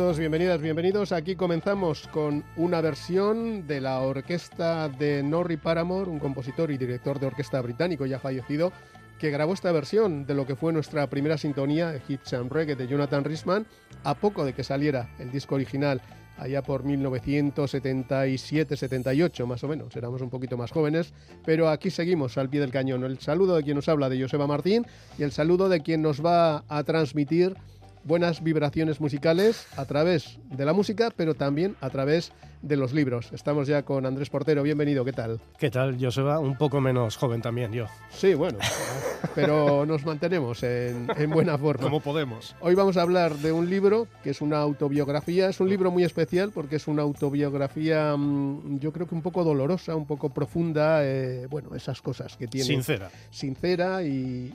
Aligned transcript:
Saludos, 0.00 0.18
bienvenidas, 0.18 0.62
bienvenidos. 0.62 1.12
Aquí 1.12 1.36
comenzamos 1.36 2.08
con 2.08 2.42
una 2.56 2.80
versión 2.80 3.66
de 3.66 3.82
la 3.82 4.00
orquesta 4.00 4.88
de 4.88 5.22
Norrie 5.22 5.58
Paramore, 5.58 6.10
un 6.10 6.18
compositor 6.18 6.70
y 6.70 6.78
director 6.78 7.20
de 7.20 7.26
orquesta 7.26 7.60
británico 7.60 8.06
ya 8.06 8.18
fallecido, 8.18 8.72
que 9.18 9.30
grabó 9.30 9.52
esta 9.52 9.70
versión 9.72 10.24
de 10.24 10.32
lo 10.32 10.46
que 10.46 10.56
fue 10.56 10.72
nuestra 10.72 11.10
primera 11.10 11.36
sintonía, 11.36 12.00
Hits 12.08 12.32
and 12.32 12.50
Reggae 12.50 12.76
de 12.76 12.88
Jonathan 12.88 13.24
Risman, 13.24 13.66
a 14.02 14.14
poco 14.14 14.46
de 14.46 14.54
que 14.54 14.64
saliera 14.64 15.10
el 15.18 15.30
disco 15.30 15.56
original, 15.56 16.00
allá 16.38 16.62
por 16.62 16.82
1977-78 16.82 19.44
más 19.44 19.62
o 19.62 19.68
menos, 19.68 19.94
éramos 19.96 20.22
un 20.22 20.30
poquito 20.30 20.56
más 20.56 20.70
jóvenes, 20.70 21.12
pero 21.44 21.68
aquí 21.68 21.90
seguimos 21.90 22.38
al 22.38 22.48
pie 22.48 22.60
del 22.60 22.72
cañón. 22.72 23.04
El 23.04 23.18
saludo 23.18 23.54
de 23.54 23.64
quien 23.64 23.76
nos 23.76 23.90
habla, 23.90 24.08
de 24.08 24.22
Joseba 24.22 24.46
Martín, 24.46 24.86
y 25.18 25.24
el 25.24 25.32
saludo 25.32 25.68
de 25.68 25.82
quien 25.82 26.00
nos 26.00 26.24
va 26.24 26.64
a 26.68 26.84
transmitir 26.84 27.54
buenas 28.04 28.42
vibraciones 28.42 29.00
musicales 29.00 29.66
a 29.76 29.84
través 29.84 30.38
de 30.50 30.64
la 30.64 30.72
música, 30.72 31.10
pero 31.14 31.34
también 31.34 31.76
a 31.80 31.90
través 31.90 32.32
de 32.62 32.76
los 32.76 32.92
libros. 32.92 33.30
Estamos 33.32 33.66
ya 33.68 33.82
con 33.82 34.04
Andrés 34.04 34.28
Portero, 34.28 34.62
bienvenido, 34.62 35.04
¿qué 35.04 35.12
tal? 35.12 35.40
¿Qué 35.58 35.70
tal, 35.70 35.96
Joseba? 35.98 36.38
Un 36.38 36.56
poco 36.56 36.80
menos 36.80 37.16
joven 37.16 37.40
también 37.40 37.72
yo. 37.72 37.86
Sí, 38.10 38.34
bueno, 38.34 38.58
pero 39.34 39.86
nos 39.86 40.04
mantenemos 40.04 40.62
en, 40.62 41.06
buena 41.30 41.56
forma. 41.56 41.82
Como 41.82 42.00
podemos. 42.00 42.54
Hoy 42.60 42.74
vamos 42.74 42.96
a 42.96 43.02
hablar 43.02 43.34
de 43.36 43.52
un 43.52 43.70
libro 43.70 44.08
que 44.22 44.30
es 44.30 44.40
una 44.42 44.58
autobiografía, 44.58 45.48
es 45.48 45.60
un 45.60 45.70
libro 45.70 45.90
muy 45.90 46.04
especial 46.04 46.50
porque 46.52 46.76
es 46.76 46.86
una 46.86 47.02
autobiografía 47.02 48.14
mm, 48.16 48.78
yo 48.78 48.92
creo 48.92 49.06
que 49.06 49.14
un 49.14 49.22
poco 49.22 49.42
dolorosa, 49.42 49.94
un 49.96 50.06
poco 50.06 50.28
profunda, 50.30 51.04
eh, 51.04 51.46
bueno, 51.48 51.74
esas 51.74 52.02
cosas 52.02 52.36
que 52.36 52.46
tiene. 52.46 52.66
Sincera. 52.66 53.10
Sincera 53.30 54.02
y 54.02 54.52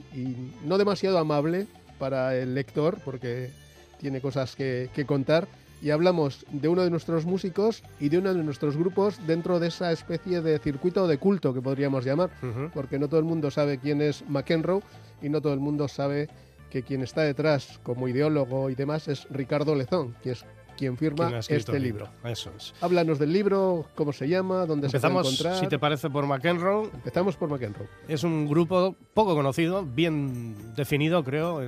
no 0.64 0.78
demasiado 0.78 1.18
amable 1.18 1.66
para 1.98 2.36
el 2.36 2.54
lector 2.54 2.98
porque 3.04 3.50
tiene 3.98 4.20
cosas 4.20 4.56
que, 4.56 4.90
contar. 5.06 5.48
Y 5.82 5.90
hablamos 5.90 6.46
de 6.50 6.68
uno 6.68 6.82
de 6.82 6.90
nuestros 6.90 7.26
músicos 7.26 7.82
y 8.00 8.08
de 8.08 8.18
uno 8.18 8.32
de 8.32 8.42
nuestros 8.42 8.76
grupos 8.76 9.18
dentro 9.26 9.60
de 9.60 9.68
esa 9.68 9.92
especie 9.92 10.40
de 10.40 10.58
circuito 10.58 11.06
de 11.06 11.18
culto 11.18 11.52
que 11.52 11.60
podríamos 11.60 12.04
llamar, 12.04 12.30
porque 12.72 12.98
no 12.98 13.08
todo 13.08 13.20
el 13.20 13.26
mundo 13.26 13.50
sabe 13.50 13.78
quién 13.78 14.00
es 14.00 14.24
McEnroe 14.28 14.80
y 15.20 15.28
no 15.28 15.42
todo 15.42 15.52
el 15.52 15.60
mundo 15.60 15.86
sabe 15.86 16.28
que 16.70 16.82
quien 16.82 17.02
está 17.02 17.22
detrás 17.22 17.78
como 17.82 18.08
ideólogo 18.08 18.70
y 18.70 18.74
demás 18.74 19.06
es 19.08 19.26
Ricardo 19.30 19.74
Lezón, 19.74 20.14
que 20.22 20.32
es 20.32 20.44
quien 20.76 20.96
firma 20.96 21.40
este 21.48 21.80
libro. 21.80 22.08
Eso 22.24 22.52
es. 22.56 22.74
Háblanos 22.80 23.18
del 23.18 23.32
libro, 23.32 23.86
cómo 23.94 24.12
se 24.12 24.28
llama, 24.28 24.66
dónde 24.66 24.88
se 24.88 25.00
puede 25.00 25.14
encontrar. 25.18 25.58
si 25.58 25.66
te 25.66 25.78
parece, 25.78 26.10
por 26.10 26.26
McEnroe. 26.26 26.90
Empezamos 26.94 27.36
por 27.36 27.48
McEnroe. 27.48 27.88
Es 28.08 28.22
un 28.22 28.48
grupo 28.48 28.94
poco 29.14 29.34
conocido, 29.34 29.84
bien 29.84 30.74
definido, 30.76 31.24
creo, 31.24 31.60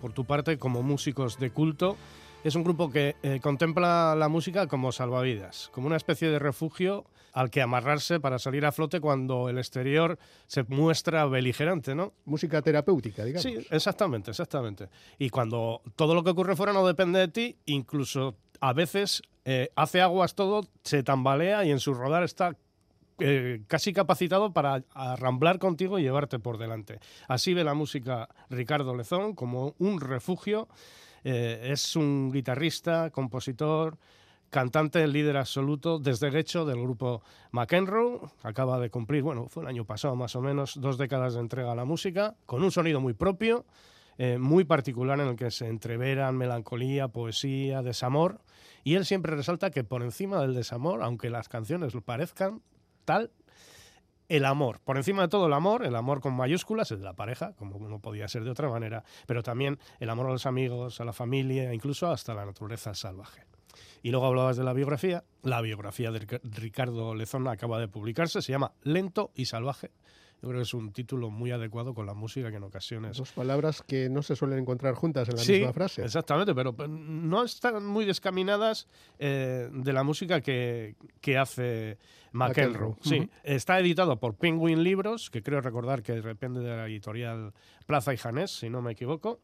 por 0.00 0.12
tu 0.12 0.24
parte, 0.24 0.58
como 0.58 0.82
músicos 0.82 1.38
de 1.38 1.50
culto. 1.50 1.96
Es 2.42 2.56
un 2.56 2.64
grupo 2.64 2.90
que 2.90 3.16
eh, 3.22 3.40
contempla 3.42 4.14
la 4.14 4.28
música 4.28 4.66
como 4.66 4.92
salvavidas, 4.92 5.70
como 5.72 5.86
una 5.86 5.96
especie 5.96 6.28
de 6.28 6.38
refugio 6.38 7.06
al 7.34 7.50
que 7.50 7.60
amarrarse 7.60 8.20
para 8.20 8.38
salir 8.38 8.64
a 8.64 8.72
flote 8.72 9.00
cuando 9.00 9.48
el 9.48 9.58
exterior 9.58 10.18
se 10.46 10.62
muestra 10.64 11.26
beligerante, 11.26 11.94
¿no? 11.94 12.12
Música 12.24 12.62
terapéutica, 12.62 13.24
digamos. 13.24 13.42
Sí, 13.42 13.66
exactamente, 13.70 14.30
exactamente. 14.30 14.88
Y 15.18 15.30
cuando 15.30 15.82
todo 15.96 16.14
lo 16.14 16.22
que 16.22 16.30
ocurre 16.30 16.54
fuera 16.54 16.72
no 16.72 16.86
depende 16.86 17.18
de 17.18 17.28
ti, 17.28 17.56
incluso 17.66 18.36
a 18.60 18.72
veces 18.72 19.22
eh, 19.44 19.70
hace 19.76 20.00
aguas 20.00 20.34
todo, 20.34 20.66
se 20.82 21.02
tambalea 21.02 21.64
y 21.64 21.70
en 21.70 21.80
su 21.80 21.94
rodar 21.94 22.22
está 22.22 22.56
eh, 23.20 23.62
casi 23.68 23.92
capacitado 23.92 24.52
para 24.52 24.82
arramblar 24.92 25.58
contigo 25.58 25.98
y 25.98 26.02
llevarte 26.02 26.38
por 26.38 26.58
delante. 26.58 26.98
Así 27.28 27.54
ve 27.54 27.62
la 27.62 27.74
música 27.74 28.28
Ricardo 28.50 28.96
Lezón 28.96 29.34
como 29.34 29.74
un 29.78 30.00
refugio. 30.00 30.68
Eh, 31.22 31.68
es 31.70 31.94
un 31.94 32.32
guitarrista, 32.32 33.10
compositor, 33.10 33.98
cantante, 34.50 35.06
líder 35.06 35.36
absoluto 35.36 35.98
desde 35.98 36.30
derecho 36.30 36.64
del 36.64 36.80
grupo 36.80 37.22
McEnroe. 37.52 38.20
Acaba 38.42 38.78
de 38.80 38.90
cumplir, 38.90 39.22
bueno, 39.22 39.48
fue 39.48 39.62
el 39.62 39.68
año 39.68 39.84
pasado 39.84 40.16
más 40.16 40.34
o 40.36 40.40
menos, 40.40 40.80
dos 40.80 40.98
décadas 40.98 41.34
de 41.34 41.40
entrega 41.40 41.72
a 41.72 41.76
la 41.76 41.84
música, 41.84 42.34
con 42.46 42.62
un 42.62 42.70
sonido 42.70 43.00
muy 43.00 43.12
propio 43.14 43.64
eh, 44.18 44.38
muy 44.38 44.64
particular 44.64 45.20
en 45.20 45.28
el 45.28 45.36
que 45.36 45.50
se 45.50 45.66
entreveran 45.68 46.36
melancolía, 46.36 47.08
poesía, 47.08 47.82
desamor. 47.82 48.40
Y 48.82 48.94
él 48.94 49.04
siempre 49.04 49.34
resalta 49.34 49.70
que 49.70 49.84
por 49.84 50.02
encima 50.02 50.40
del 50.40 50.54
desamor, 50.54 51.02
aunque 51.02 51.30
las 51.30 51.48
canciones 51.48 51.94
lo 51.94 52.02
parezcan 52.02 52.62
tal, 53.04 53.30
el 54.28 54.44
amor, 54.46 54.80
por 54.80 54.96
encima 54.96 55.22
de 55.22 55.28
todo 55.28 55.46
el 55.46 55.52
amor, 55.52 55.84
el 55.84 55.94
amor 55.96 56.20
con 56.20 56.34
mayúsculas, 56.34 56.90
el 56.90 56.98
de 56.98 57.04
la 57.04 57.12
pareja, 57.12 57.52
como 57.56 57.78
no 57.88 58.00
podía 58.00 58.26
ser 58.26 58.44
de 58.44 58.50
otra 58.50 58.68
manera, 58.68 59.04
pero 59.26 59.42
también 59.42 59.78
el 60.00 60.08
amor 60.08 60.26
a 60.26 60.32
los 60.32 60.46
amigos, 60.46 61.00
a 61.00 61.04
la 61.04 61.12
familia, 61.12 61.74
incluso 61.74 62.10
hasta 62.10 62.34
la 62.34 62.46
naturaleza 62.46 62.94
salvaje. 62.94 63.44
Y 64.02 64.10
luego 64.10 64.26
hablabas 64.26 64.56
de 64.56 64.64
la 64.64 64.72
biografía. 64.72 65.24
La 65.42 65.60
biografía 65.60 66.10
de 66.10 66.40
Ricardo 66.42 67.14
Lezón 67.14 67.48
acaba 67.48 67.78
de 67.80 67.88
publicarse, 67.88 68.42
se 68.42 68.52
llama 68.52 68.72
Lento 68.82 69.30
y 69.34 69.46
Salvaje, 69.46 69.90
yo 70.44 70.50
creo 70.50 70.60
que 70.60 70.64
es 70.64 70.74
un 70.74 70.92
título 70.92 71.30
muy 71.30 71.52
adecuado 71.52 71.94
con 71.94 72.04
la 72.04 72.12
música 72.12 72.50
que 72.50 72.58
en 72.58 72.64
ocasiones... 72.64 73.16
Dos 73.16 73.32
palabras 73.32 73.80
que 73.80 74.10
no 74.10 74.22
se 74.22 74.36
suelen 74.36 74.58
encontrar 74.58 74.92
juntas 74.92 75.26
en 75.30 75.36
la 75.36 75.42
misma 75.42 75.72
frase. 75.72 76.04
exactamente, 76.04 76.54
pero 76.54 76.74
no 76.86 77.44
están 77.44 77.86
muy 77.86 78.04
descaminadas 78.04 78.86
eh, 79.18 79.70
de 79.72 79.92
la 79.94 80.02
música 80.02 80.42
que, 80.42 80.96
que 81.22 81.38
hace 81.38 81.96
McEnroe. 82.32 82.94
Sí, 83.00 83.30
está 83.42 83.80
editado 83.80 84.20
por 84.20 84.34
Penguin 84.34 84.82
Libros, 84.82 85.30
que 85.30 85.42
creo 85.42 85.62
recordar 85.62 86.02
que 86.02 86.12
depende 86.12 86.60
de 86.60 86.76
la 86.76 86.86
editorial 86.88 87.54
Plaza 87.86 88.12
y 88.12 88.18
Janés, 88.18 88.50
si 88.50 88.68
no 88.68 88.82
me 88.82 88.92
equivoco, 88.92 89.40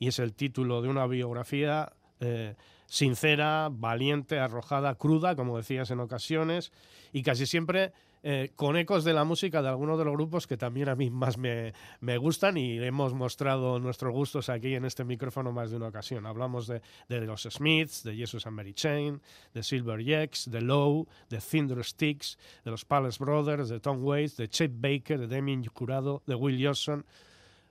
y 0.00 0.08
es 0.08 0.18
el 0.18 0.34
título 0.34 0.82
de 0.82 0.88
una 0.88 1.06
biografía... 1.06 1.92
Eh, 2.18 2.56
sincera, 2.86 3.70
valiente, 3.72 4.38
arrojada, 4.38 4.96
cruda, 4.96 5.34
como 5.34 5.56
decías 5.56 5.90
en 5.90 6.00
ocasiones, 6.00 6.72
y 7.10 7.22
casi 7.22 7.46
siempre 7.46 7.94
eh, 8.24 8.52
con 8.54 8.76
ecos 8.76 9.02
de 9.02 9.12
la 9.12 9.24
música 9.24 9.62
de 9.62 9.68
algunos 9.68 9.98
de 9.98 10.04
los 10.04 10.14
grupos 10.14 10.46
que 10.46 10.56
también 10.56 10.88
a 10.88 10.94
mí 10.94 11.10
más 11.10 11.38
me, 11.38 11.72
gustan 12.18 12.56
y 12.56 12.78
hemos 12.78 13.14
mostrado 13.14 13.80
nuestros 13.80 14.12
gustos 14.12 14.48
aquí 14.48 14.74
en 14.74 14.84
este 14.84 15.04
micrófono 15.04 15.50
más 15.52 15.70
de 15.70 15.76
una 15.76 15.88
ocasión. 15.88 16.26
Hablamos 16.26 16.66
de, 16.66 16.80
los 17.08 17.42
Smiths, 17.42 18.04
de 18.04 18.14
Jesus 18.14 18.46
and 18.46 18.56
Mary 18.56 18.74
Chain, 18.74 19.20
de 19.54 19.62
Silver 19.62 20.02
Jacks, 20.04 20.50
de 20.50 20.60
Low, 20.60 21.08
de 21.28 21.40
Cinder 21.40 21.82
Sticks, 21.84 22.38
de 22.64 22.70
los 22.70 22.84
Palace 22.84 23.18
Brothers, 23.22 23.68
de 23.68 23.80
Tom 23.80 24.04
Waits, 24.04 24.36
de 24.36 24.48
Chet 24.48 24.72
Baker, 24.72 25.18
de 25.18 25.26
Demi 25.26 25.66
Curado, 25.66 26.22
de 26.26 26.34
Will 26.34 26.64
Johnson 26.64 27.04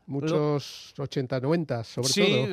Muchos 0.07 0.94
80, 0.98 1.39
90, 1.39 1.83
sobre 1.83 2.07
todo. 2.07 2.13
Sí, 2.13 2.48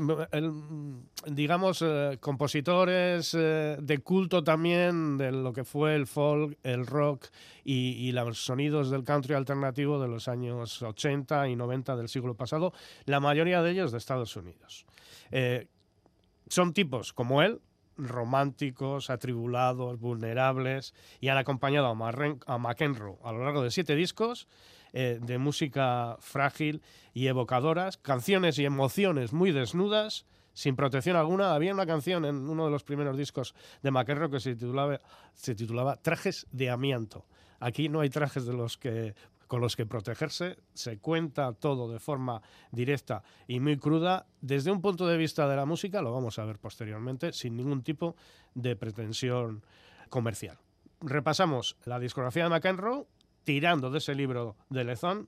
digamos, 1.26 1.82
eh, 1.82 2.18
compositores 2.20 3.34
eh, 3.36 3.76
de 3.80 3.98
culto 3.98 4.44
también 4.44 5.16
de 5.16 5.32
lo 5.32 5.52
que 5.52 5.64
fue 5.64 5.94
el 5.94 6.06
folk, 6.06 6.56
el 6.62 6.86
rock 6.86 7.26
y, 7.64 8.12
los 8.12 8.44
sonidos 8.44 8.90
del 8.90 9.04
country 9.04 9.34
alternativo 9.34 10.00
de 10.00 10.08
los 10.08 10.28
años 10.28 10.82
80 10.82 11.48
y 11.48 11.56
90 11.56 11.96
del 11.96 12.08
siglo 12.08 12.34
pasado, 12.34 12.72
la 13.06 13.20
mayoría 13.20 13.62
de 13.62 13.72
ellos 13.72 13.92
de 13.92 13.98
Estados 13.98 14.36
Unidos. 14.36 14.86
Eh, 15.30 15.66
son 16.48 16.72
tipos 16.72 17.12
como 17.12 17.42
él, 17.42 17.60
románticos, 17.96 19.10
atribulados, 19.10 19.98
vulnerables, 19.98 20.94
y 21.20 21.28
han 21.28 21.36
acompañado 21.36 21.88
a, 21.88 22.58
McEnroe 22.58 23.18
a 23.24 23.32
lo 23.32 23.44
largo 23.44 23.62
de 23.62 23.70
siete 23.70 23.96
discos 23.96 24.46
eh, 24.93 25.19
de 25.20 25.38
música 25.38 26.17
frágil 26.20 26.82
y 27.14 27.26
evocadoras, 27.26 27.96
canciones 27.96 28.58
y 28.58 28.64
emociones 28.64 29.32
muy 29.32 29.52
desnudas, 29.52 30.26
sin 30.52 30.76
protección 30.76 31.17
alguna. 31.17 31.55
Había 31.55 31.73
una 31.73 31.87
canción 31.87 32.25
en 32.25 32.49
uno 32.49 32.64
de 32.64 32.70
los 32.70 32.85
primeros 32.85 33.17
discos 33.17 33.55
de 33.82 33.90
McEnroe 33.90 34.31
que 34.31 34.40
se 34.40 34.55
titulaba, 34.55 35.00
se 35.35 35.55
titulaba 35.55 35.96
Trajes 35.96 36.46
de 36.50 36.70
amianto. 36.70 37.26
Aquí 37.61 37.88
no 37.88 38.00
hay 38.00 38.11
trajes 38.11 38.44
de 38.44 38.52
los 38.52 38.76
que 38.76 39.14
con 39.49 39.62
los 39.62 39.75
que 39.75 39.87
protegerse, 39.87 40.58
se 40.75 40.99
cuenta 40.99 41.55
todo 41.55 41.91
de 41.91 41.99
forma 41.99 42.41
directa 42.70 43.25
y 43.49 43.58
muy 43.58 43.79
cruda 43.79 44.26
desde 44.43 44.70
un 44.70 44.81
punto 44.81 45.06
de 45.06 45.17
vista 45.17 45.49
de 45.49 45.56
la 45.56 45.64
música, 45.64 46.02
lo 46.02 46.12
vamos 46.12 46.38
a 46.38 46.44
ver 46.44 46.58
posteriormente, 46.58 47.32
sin 47.32 47.56
ningún 47.56 47.82
tipo 47.82 48.14
de 48.55 48.76
pretensión 48.76 49.64
comercial. 50.11 50.58
Repasamos 51.00 51.76
la 51.87 51.99
discografía 51.99 52.44
de 52.44 52.50
McEnroe 52.50 53.06
tirando 53.48 53.90
de 53.90 53.96
ese 53.96 54.14
libro 54.14 54.56
de 54.68 54.84
Lezón 54.84 55.26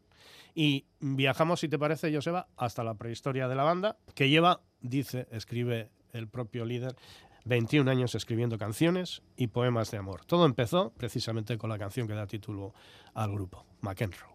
y 0.54 0.84
viajamos, 1.00 1.60
si 1.60 1.70
te 1.70 1.78
parece, 1.78 2.14
Joseba, 2.14 2.48
hasta 2.58 2.84
la 2.84 2.92
prehistoria 2.92 3.48
de 3.48 3.54
la 3.54 3.64
banda, 3.64 3.96
que 4.14 4.28
lleva, 4.28 4.60
dice, 4.82 5.26
escribe 5.30 5.88
el 6.12 6.28
propio 6.28 6.66
líder, 6.66 6.96
21 7.46 7.90
años 7.90 8.14
escribiendo 8.14 8.58
canciones 8.58 9.22
y 9.38 9.46
poemas 9.46 9.90
de 9.90 9.96
amor. 9.96 10.26
Todo 10.26 10.44
empezó 10.44 10.92
precisamente 10.98 11.56
con 11.56 11.70
la 11.70 11.78
canción 11.78 12.06
que 12.06 12.12
da 12.12 12.26
título 12.26 12.74
al 13.14 13.32
grupo, 13.32 13.64
McEnroe. 13.80 14.28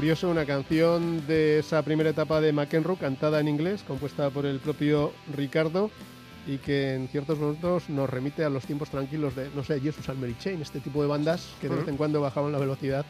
Curioso, 0.00 0.30
una 0.30 0.46
canción 0.46 1.26
de 1.26 1.58
esa 1.58 1.82
primera 1.82 2.08
etapa 2.08 2.40
de 2.40 2.54
McEnroe, 2.54 2.96
cantada 2.96 3.38
en 3.38 3.48
inglés, 3.48 3.84
compuesta 3.86 4.30
por 4.30 4.46
el 4.46 4.58
propio 4.58 5.12
Ricardo, 5.36 5.90
y 6.46 6.56
que 6.56 6.94
en 6.94 7.06
ciertos 7.08 7.38
momentos 7.38 7.90
nos 7.90 8.08
remite 8.08 8.42
a 8.42 8.48
los 8.48 8.64
tiempos 8.64 8.88
tranquilos 8.88 9.36
de, 9.36 9.50
no 9.54 9.62
sé, 9.62 9.78
Jesus 9.78 10.08
and 10.08 10.18
Mary 10.18 10.34
Chain, 10.40 10.62
este 10.62 10.80
tipo 10.80 11.02
de 11.02 11.08
bandas 11.08 11.50
que 11.60 11.68
de 11.68 11.76
vez 11.76 11.86
en 11.86 11.98
cuando 11.98 12.18
bajaban 12.22 12.50
la 12.50 12.56
velocidad 12.56 13.04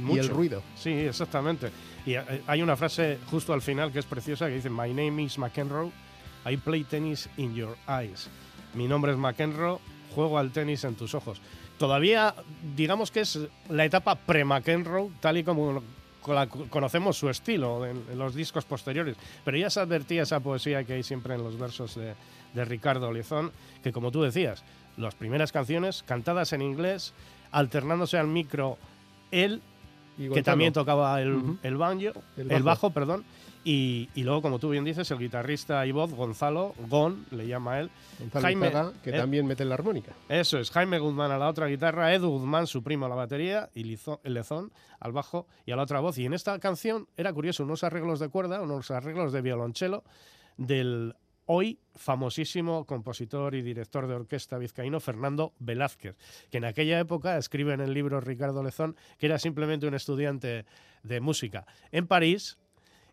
y 0.00 0.02
el 0.02 0.08
Mucho. 0.08 0.34
ruido. 0.34 0.62
Sí, 0.74 0.90
exactamente. 0.90 1.70
Y 2.04 2.14
eh, 2.14 2.42
hay 2.48 2.60
una 2.60 2.76
frase 2.76 3.18
justo 3.30 3.52
al 3.52 3.62
final 3.62 3.92
que 3.92 4.00
es 4.00 4.06
preciosa 4.06 4.48
que 4.48 4.54
dice: 4.54 4.68
My 4.68 4.92
name 4.92 5.22
is 5.22 5.38
McEnroe, 5.38 5.92
I 6.44 6.56
play 6.56 6.82
tennis 6.82 7.28
in 7.36 7.54
your 7.54 7.76
eyes. 7.86 8.28
Mi 8.74 8.88
nombre 8.88 9.12
es 9.12 9.16
McEnroe, 9.16 9.78
juego 10.12 10.40
al 10.40 10.50
tenis 10.50 10.82
en 10.82 10.96
tus 10.96 11.14
ojos. 11.14 11.40
Todavía, 11.78 12.34
digamos 12.74 13.12
que 13.12 13.20
es 13.20 13.38
la 13.68 13.84
etapa 13.84 14.16
pre-McEnroe, 14.16 15.08
tal 15.20 15.36
y 15.36 15.44
como 15.44 15.80
conocemos 16.22 17.16
su 17.18 17.28
estilo 17.28 17.84
en, 17.84 18.02
en 18.10 18.18
los 18.18 18.34
discos 18.34 18.64
posteriores. 18.64 19.16
Pero 19.44 19.56
ya 19.56 19.68
se 19.70 19.80
advertía 19.80 20.22
esa 20.22 20.40
poesía 20.40 20.84
que 20.84 20.94
hay 20.94 21.02
siempre 21.02 21.34
en 21.34 21.42
los 21.42 21.58
versos 21.58 21.94
de, 21.96 22.14
de 22.54 22.64
Ricardo 22.64 23.12
Lezón, 23.12 23.50
que 23.82 23.92
como 23.92 24.10
tú 24.10 24.22
decías, 24.22 24.62
las 24.96 25.14
primeras 25.14 25.52
canciones 25.52 26.02
cantadas 26.02 26.52
en 26.52 26.62
inglés, 26.62 27.12
alternándose 27.50 28.18
al 28.18 28.28
micro 28.28 28.78
él 29.30 29.60
Y 30.18 30.28
que 30.28 30.42
también 30.42 30.72
tocaba 30.72 31.20
el, 31.20 31.58
el 31.62 31.76
banjo, 31.76 32.22
El 32.36 32.50
el 32.50 32.62
bajo. 32.62 32.64
bajo, 32.64 32.90
perdón, 32.90 33.24
y, 33.64 34.08
y 34.14 34.22
luego, 34.24 34.42
como 34.42 34.58
tú 34.58 34.70
bien 34.70 34.84
dices, 34.84 35.10
el 35.10 35.18
guitarrista 35.18 35.86
y 35.86 35.92
voz, 35.92 36.12
Gonzalo, 36.12 36.74
Gon, 36.88 37.26
le 37.30 37.46
llama 37.46 37.78
él. 37.80 37.90
Gonzalo 38.18 38.42
Jaime, 38.42 38.72
que 39.02 39.10
eh, 39.10 39.12
también 39.14 39.46
mete 39.46 39.64
la 39.64 39.74
armónica. 39.74 40.12
Eso 40.28 40.58
es, 40.58 40.70
Jaime 40.70 40.98
Guzmán 40.98 41.30
a 41.30 41.38
la 41.38 41.48
otra 41.48 41.66
guitarra, 41.66 42.12
Edu 42.14 42.28
Guzmán, 42.30 42.66
su 42.66 42.82
primo, 42.82 43.06
a 43.06 43.08
la 43.08 43.14
batería, 43.14 43.70
y 43.74 43.84
Lizo- 43.84 44.20
Lezón 44.24 44.72
al 45.00 45.12
bajo 45.12 45.46
y 45.66 45.72
a 45.72 45.76
la 45.76 45.82
otra 45.82 46.00
voz. 46.00 46.18
Y 46.18 46.24
en 46.26 46.34
esta 46.34 46.58
canción 46.58 47.06
era 47.16 47.32
curioso, 47.32 47.62
unos 47.64 47.84
arreglos 47.84 48.20
de 48.20 48.28
cuerda, 48.28 48.60
unos 48.62 48.90
arreglos 48.90 49.32
de 49.32 49.42
violonchelo 49.42 50.04
del 50.56 51.14
hoy 51.46 51.80
famosísimo 51.96 52.84
compositor 52.86 53.54
y 53.56 53.62
director 53.62 54.06
de 54.06 54.14
orquesta 54.14 54.58
vizcaíno 54.58 55.00
Fernando 55.00 55.52
Velázquez, 55.58 56.16
que 56.50 56.58
en 56.58 56.64
aquella 56.64 57.00
época 57.00 57.36
escribe 57.36 57.74
en 57.74 57.80
el 57.80 57.92
libro 57.92 58.20
Ricardo 58.20 58.62
Lezón 58.62 58.96
que 59.18 59.26
era 59.26 59.38
simplemente 59.40 59.86
un 59.88 59.94
estudiante 59.94 60.64
de 61.02 61.20
música 61.20 61.66
en 61.90 62.06
París 62.06 62.58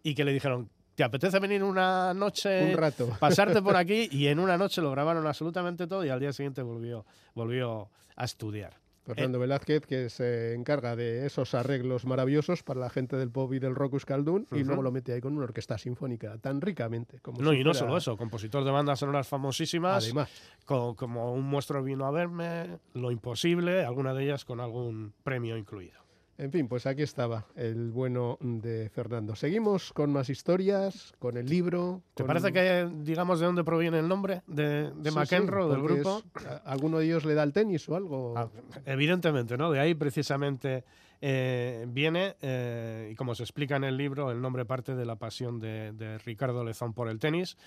y 0.03 0.15
que 0.15 0.24
le 0.24 0.34
dijeron, 0.34 0.70
¿te 0.96 1.03
apetece 1.03 1.39
venir 1.39 1.63
una 1.63 2.13
noche, 2.13 2.72
Un 2.72 2.77
rato. 2.77 3.10
pasarte 3.20 3.62
por 3.62 3.75
aquí? 3.75 4.08
Y 4.12 4.27
en 4.27 4.39
una 4.39 4.58
noche 4.58 4.82
lo 4.82 4.91
grabaron 4.91 5.25
absolutamente 5.27 5.88
todo 5.88 6.03
y 6.06 6.10
al 6.10 6.20
día 6.20 6.34
siguiente 6.34 6.62
volvió, 6.62 7.06
volvió 7.36 7.89
a 8.15 8.25
estudiar. 8.25 8.77
Fernando 9.06 9.39
Velázquez, 9.39 9.88
que 9.88 10.08
se 10.12 10.53
encarga 10.53 10.96
de 10.96 11.25
esos 11.25 11.56
arreglos 11.56 12.06
maravillosos 12.06 12.62
para 12.62 12.79
la 12.79 12.91
gente 12.91 13.15
del 13.15 13.32
pop 13.32 13.51
y 13.53 13.58
del 13.60 13.74
rock 13.74 13.94
euskaldun, 13.94 14.46
y 14.51 14.63
luego 14.63 14.84
lo 14.84 14.91
mete 14.91 15.13
ahí 15.13 15.20
con 15.22 15.34
una 15.36 15.46
orquesta 15.46 15.79
sinfónica 15.79 16.38
tan 16.38 16.62
ricamente 16.62 17.20
como 17.20 17.41
No, 17.41 17.50
si 17.51 17.56
y 17.58 17.63
no 17.63 17.72
fuera- 17.72 17.79
solo 17.79 17.98
eso, 17.98 18.15
compositor 18.18 18.63
de 18.63 18.70
bandas 18.70 19.00
sonoras 19.00 19.27
famosísimas, 19.27 20.03
Además, 20.03 20.29
co- 20.63 20.96
como 20.96 21.34
Un 21.34 21.50
monstruo 21.50 21.82
vino 21.82 22.06
a 22.06 22.12
verme, 22.12 22.77
Lo 22.94 23.10
imposible, 23.10 23.84
alguna 23.84 24.13
de 24.13 24.25
ellas 24.25 24.46
con 24.46 24.60
algún 24.60 25.12
premio 25.24 25.58
incluido. 25.58 25.98
En 26.39 26.51
fin, 26.51 26.67
pues 26.67 26.86
aquí 26.86 27.01
estaba 27.03 27.46
el 27.55 27.91
bueno 27.91 28.38
de 28.41 28.89
Fernando. 28.89 29.36
Seguimos 29.36 29.91
con 29.93 30.12
más 30.12 30.29
historias, 30.29 31.13
con 31.19 31.38
el 31.38 31.46
libro. 31.48 32.01
¿Te 32.15 32.24
con- 32.24 32.27
parece 32.27 32.51
que 32.53 32.89
digamos 33.03 33.39
de 33.39 33.46
dónde 33.46 33.63
proviene 33.63 34.00
el 34.00 34.08
nombre 34.08 34.41
de, 34.48 34.91
de 34.91 34.91
Sí, 35.03 35.10
sí, 35.10 35.15
McEnroe, 35.15 35.69
del 35.69 35.81
grupo? 35.84 36.24
es- 36.36 36.46
¿Alguno 36.65 37.00
de 37.00 37.05
ellos 37.05 37.25
le 37.25 37.34
da 37.34 37.43
el 37.43 37.53
tenis 37.53 37.88
o 37.89 37.96
algo? 37.96 38.34
Ah, 38.38 38.48
evidentemente, 38.86 39.58
¿no? 39.58 39.69
De 39.72 39.79
ahí 39.79 39.96
precisamente 39.96 40.84
eh, 41.22 41.86
viene, 41.89 42.38
eh, 42.41 43.10
y 43.12 43.15
como 43.15 43.36
se 43.36 43.43
explica 43.43 43.75
en 43.75 43.84
el 43.84 43.98
libro, 43.98 44.31
el 44.31 44.41
nombre 44.41 44.63
parte 44.65 44.96
de 44.96 45.05
la 45.05 45.17
pasión 45.17 45.60
de, 45.60 45.91
de 45.91 46.17
Ricardo 46.19 46.63
Lezón 46.63 46.93
por 46.93 47.10
el 47.10 47.19
tenis, 47.19 47.58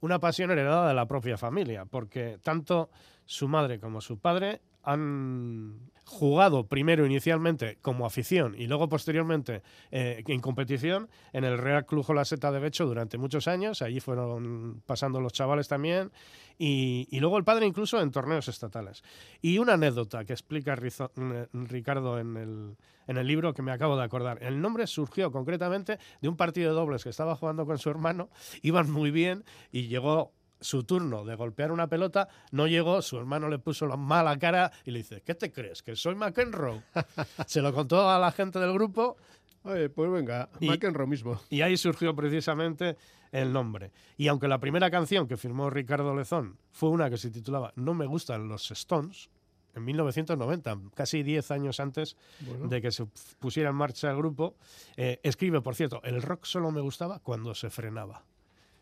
una 0.00 0.18
pasión 0.18 0.50
heredada 0.50 0.88
de 0.88 0.94
la 0.94 1.06
propia 1.06 1.38
familia, 1.38 1.84
porque 1.84 2.38
tanto 2.42 2.90
su 3.24 3.46
madre 3.48 3.78
como 3.78 4.00
su 4.00 4.18
padre 4.18 4.60
han 4.86 5.90
jugado 6.04 6.68
primero 6.68 7.04
inicialmente 7.04 7.78
como 7.82 8.06
afición 8.06 8.54
y 8.56 8.68
luego 8.68 8.88
posteriormente 8.88 9.62
eh, 9.90 10.22
en 10.24 10.40
competición 10.40 11.08
en 11.32 11.42
el 11.42 11.58
Real 11.58 11.84
Club 11.84 12.04
Jolaseta 12.04 12.52
de 12.52 12.60
Becho 12.60 12.86
durante 12.86 13.18
muchos 13.18 13.48
años, 13.48 13.82
allí 13.82 13.98
fueron 13.98 14.82
pasando 14.86 15.20
los 15.20 15.32
chavales 15.32 15.66
también, 15.66 16.12
y, 16.58 17.08
luego 17.18 17.36
el 17.36 17.44
padre 17.44 17.66
incluso 17.66 18.00
en 18.00 18.12
torneos 18.12 18.48
estatales. 18.48 19.02
Y 19.42 19.58
una 19.58 19.74
anécdota 19.74 20.24
que 20.24 20.32
explica 20.32 20.76
Rizo- 20.76 21.10
eh, 21.16 21.48
Ricardo 21.52 22.18
en 22.20 22.36
el, 22.36 22.76
en 23.08 23.16
el 23.18 23.26
libro 23.26 23.52
que 23.52 23.62
me 23.62 23.72
acabo 23.72 23.96
de 23.96 24.04
acordar. 24.04 24.38
El 24.42 24.62
nombre 24.62 24.86
surgió 24.86 25.32
concretamente 25.32 25.98
de 26.20 26.28
un 26.28 26.36
partido 26.36 26.70
de 26.70 26.76
dobles 26.76 27.02
que 27.02 27.10
estaba 27.10 27.34
jugando 27.34 27.66
con 27.66 27.78
su 27.78 27.90
hermano, 27.90 28.30
iban 28.62 28.90
muy 28.90 29.10
bien 29.10 29.44
y 29.72 29.88
llegó 29.88 30.32
su 30.60 30.84
turno 30.84 31.24
de 31.24 31.34
golpear 31.34 31.70
una 31.72 31.86
pelota, 31.88 32.28
no 32.52 32.66
llegó, 32.66 33.02
su 33.02 33.18
hermano 33.18 33.48
le 33.48 33.58
puso 33.58 33.86
la 33.86 33.96
mala 33.96 34.38
cara 34.38 34.72
y 34.84 34.90
le 34.90 34.98
dice, 34.98 35.22
¿qué 35.22 35.34
te 35.34 35.52
crees? 35.52 35.82
¿Que 35.82 35.94
soy 35.96 36.14
McEnroe? 36.14 36.82
Se 37.46 37.60
lo 37.62 37.72
contó 37.74 38.08
a 38.08 38.18
la 38.18 38.32
gente 38.32 38.58
del 38.58 38.72
grupo 38.72 39.16
Oye, 39.64 39.88
pues 39.90 40.10
venga, 40.10 40.48
Y- 40.60 40.68
McEnroe 40.68 41.06
mismo. 41.08 41.40
y 41.50 41.60
ahí 41.62 41.76
surgió 41.76 42.14
precisamente 42.14 42.96
el 43.32 43.52
nombre. 43.52 43.90
Y 44.16 44.28
aunque 44.28 44.46
la 44.46 44.60
primera 44.60 44.90
canción 44.92 45.26
que 45.26 45.36
firmó 45.36 45.68
Ricardo 45.70 46.14
Lezón 46.14 46.56
fue 46.70 46.88
una 46.90 47.10
que 47.10 47.16
se 47.18 47.30
titulaba 47.30 47.72
No 47.74 47.92
me 47.92 48.06
gustan 48.06 48.46
los 48.48 48.70
Stones, 48.70 49.28
en 49.74 49.84
1990, 49.84 50.78
casi 50.94 51.22
10 51.22 51.50
años 51.50 51.80
antes 51.80 52.16
Bueno, 52.40 52.68
de 52.68 52.80
que 52.80 52.90
se 52.92 53.04
pusiera 53.40 53.70
en 53.70 53.76
marcha 53.76 54.08
el 54.10 54.16
grupo, 54.16 54.54
eh, 54.96 55.18
escribe, 55.22 55.60
por 55.60 55.74
cierto, 55.74 56.00
el 56.04 56.22
rock 56.22 56.44
solo 56.46 56.70
me 56.70 56.80
gustaba 56.80 57.18
cuando 57.18 57.52
se 57.54 57.68
frenaba. 57.68 58.24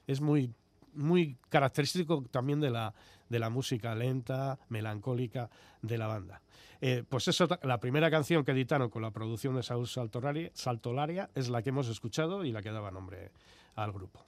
Es 0.06 0.20
muy, 0.20 0.52
muy 0.94 1.36
característico 1.48 2.24
también 2.30 2.60
de 2.60 2.70
la, 2.70 2.94
de 3.28 3.38
la 3.38 3.50
música 3.50 3.94
lenta, 3.94 4.58
melancólica 4.68 5.50
de 5.82 5.98
la 5.98 6.06
banda. 6.06 6.40
Eh, 6.80 7.02
pues 7.08 7.28
eso, 7.28 7.48
la 7.62 7.78
primera 7.80 8.10
canción 8.10 8.44
que 8.44 8.52
editaron 8.52 8.90
con 8.90 9.00
la 9.02 9.10
producción 9.10 9.54
de 9.56 9.62
Saúl 9.62 9.86
Saltolari- 9.86 10.50
Saltolaria 10.54 11.30
es 11.34 11.48
la 11.48 11.62
que 11.62 11.70
hemos 11.70 11.88
escuchado 11.88 12.44
y 12.44 12.52
la 12.52 12.62
que 12.62 12.70
daba 12.70 12.90
nombre 12.90 13.30
al 13.76 13.92
grupo. 13.92 14.24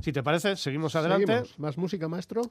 Si 0.00 0.12
te 0.12 0.22
parece, 0.22 0.56
seguimos 0.56 0.96
adelante. 0.96 1.26
seguimos. 1.26 1.58
¿Más 1.58 1.78
música, 1.78 2.08
maestro? 2.08 2.42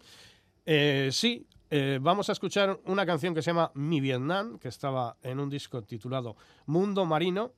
Eh, 0.65 1.09
sí, 1.11 1.45
eh, 1.69 1.99
vamos 2.01 2.29
a 2.29 2.31
escuchar 2.31 2.79
una 2.85 3.05
canción 3.05 3.33
que 3.33 3.41
se 3.41 3.49
llama 3.49 3.71
Mi 3.73 3.99
Vietnam, 3.99 4.57
que 4.57 4.69
estaba 4.69 5.17
en 5.23 5.39
un 5.39 5.49
disco 5.49 5.81
titulado 5.83 6.35
Mundo 6.67 7.03
Marino, 7.05 7.51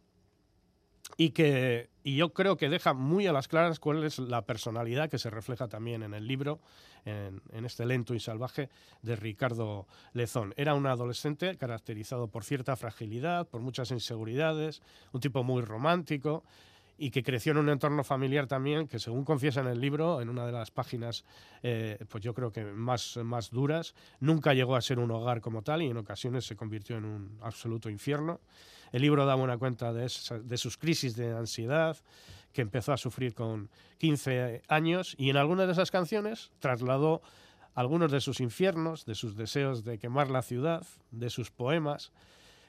y 1.17 1.31
que 1.31 1.89
y 2.03 2.17
yo 2.17 2.33
creo 2.33 2.57
que 2.57 2.69
deja 2.69 2.93
muy 2.93 3.27
a 3.27 3.31
las 3.31 3.47
claras 3.47 3.79
cuál 3.79 4.03
es 4.03 4.19
la 4.19 4.41
personalidad 4.45 5.09
que 5.09 5.17
se 5.17 5.29
refleja 5.29 5.69
también 5.69 6.03
en 6.03 6.13
el 6.13 6.27
libro, 6.27 6.59
en, 7.05 7.41
en 7.51 7.65
este 7.65 7.85
lento 7.85 8.13
y 8.13 8.19
salvaje 8.19 8.69
de 9.01 9.15
Ricardo 9.15 9.87
Lezón. 10.11 10.53
Era 10.57 10.73
un 10.73 10.85
adolescente 10.85 11.55
caracterizado 11.57 12.27
por 12.27 12.43
cierta 12.43 12.75
fragilidad, 12.75 13.47
por 13.47 13.61
muchas 13.61 13.91
inseguridades, 13.91 14.81
un 15.13 15.21
tipo 15.21 15.43
muy 15.43 15.61
romántico 15.61 16.43
y 16.97 17.11
que 17.11 17.23
creció 17.23 17.51
en 17.51 17.57
un 17.57 17.69
entorno 17.69 18.03
familiar 18.03 18.47
también 18.47 18.87
que 18.87 18.99
según 18.99 19.23
confiesa 19.23 19.61
en 19.61 19.67
el 19.67 19.79
libro, 19.79 20.21
en 20.21 20.29
una 20.29 20.45
de 20.45 20.51
las 20.51 20.71
páginas, 20.71 21.25
eh, 21.61 21.97
pues 22.07 22.23
yo 22.23 22.33
creo 22.33 22.51
que 22.51 22.63
más, 22.63 23.17
más 23.17 23.49
duras, 23.49 23.95
nunca 24.19 24.53
llegó 24.53 24.75
a 24.75 24.81
ser 24.81 24.99
un 24.99 25.11
hogar 25.11 25.41
como 25.41 25.63
tal 25.63 25.81
y 25.81 25.87
en 25.87 25.97
ocasiones 25.97 26.45
se 26.45 26.55
convirtió 26.55 26.97
en 26.97 27.05
un 27.05 27.39
absoluto 27.41 27.89
infierno. 27.89 28.39
El 28.93 29.01
libro 29.01 29.25
da 29.25 29.33
buena 29.33 29.57
cuenta 29.57 29.91
de, 29.91 30.07
sus 30.07 30.77
crisis 30.77 31.15
de 31.15 31.35
ansiedad 31.35 31.97
que 32.53 32.61
empezó 32.61 32.93
a 32.93 32.97
sufrir 32.97 33.33
con 33.33 33.71
15 33.97 34.61
años 34.67 35.15
y 35.17 35.31
en 35.31 35.37
algunas 35.37 35.65
de 35.65 35.73
esas 35.73 35.89
canciones 35.89 36.51
trasladó 36.59 37.23
algunos 37.73 38.11
de 38.11 38.21
sus 38.21 38.39
infiernos, 38.39 39.05
de 39.05 39.15
sus 39.15 39.35
deseos 39.35 39.83
de 39.83 39.97
quemar 39.97 40.29
la 40.29 40.43
ciudad, 40.43 40.85
de 41.09 41.31
sus 41.31 41.49
poemas, 41.49 42.11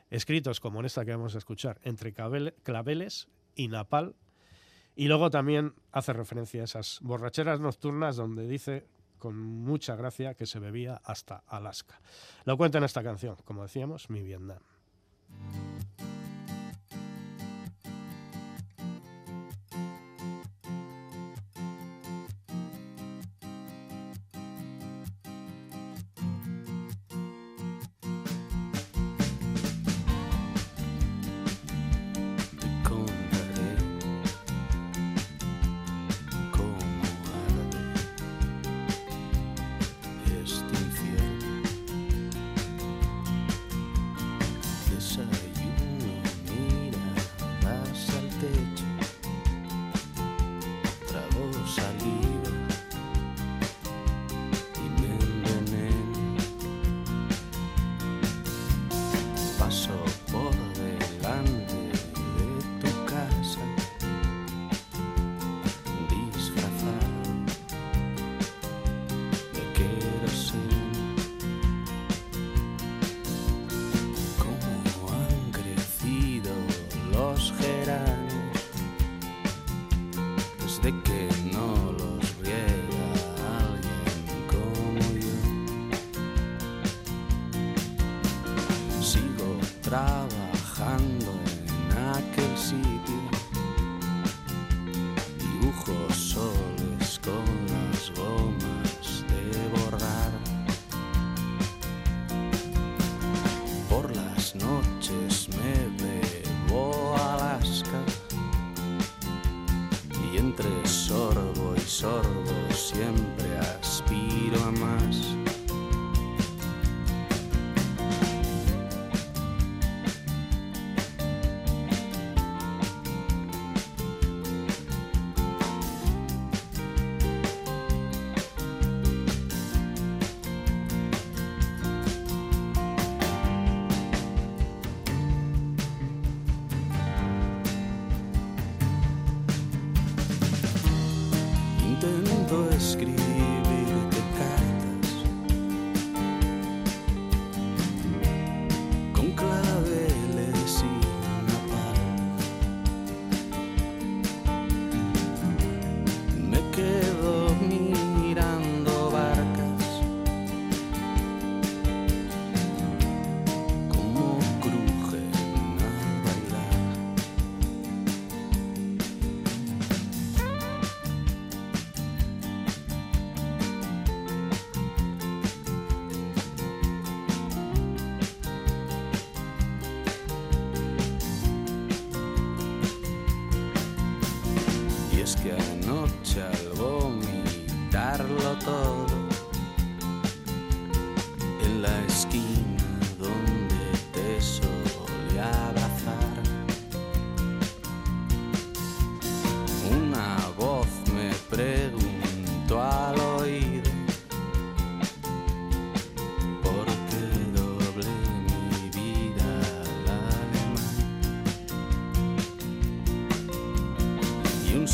escritos 0.09 0.61
como 0.61 0.81
en 0.81 0.87
esta 0.87 1.05
que 1.05 1.11
vamos 1.11 1.35
a 1.35 1.39
escuchar, 1.39 1.79
entre 1.85 2.15
claveles 2.15 3.29
y 3.55 3.69
napal. 3.69 4.17
Y 4.97 5.09
luego 5.09 5.29
también 5.29 5.75
hace 5.93 6.15
referencia 6.15 6.63
a 6.63 6.65
esas 6.65 7.01
borracheras 7.03 7.61
nocturnas 7.61 8.17
donde 8.17 8.49
dice 8.49 8.87
con 9.19 9.39
mucha 9.39 9.95
gracia 9.95 10.33
que 10.33 10.47
se 10.47 10.59
bebía 10.59 11.03
hasta 11.05 11.45
Alaska. 11.49 12.01
Lo 12.47 12.57
cuenta 12.57 12.79
en 12.79 12.85
esta 12.85 13.03
canción, 13.03 13.37
como 13.45 13.63
decíamos, 13.63 14.09
Mi 14.09 14.23
Vietnam. 14.23 14.61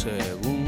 Y 0.03 0.60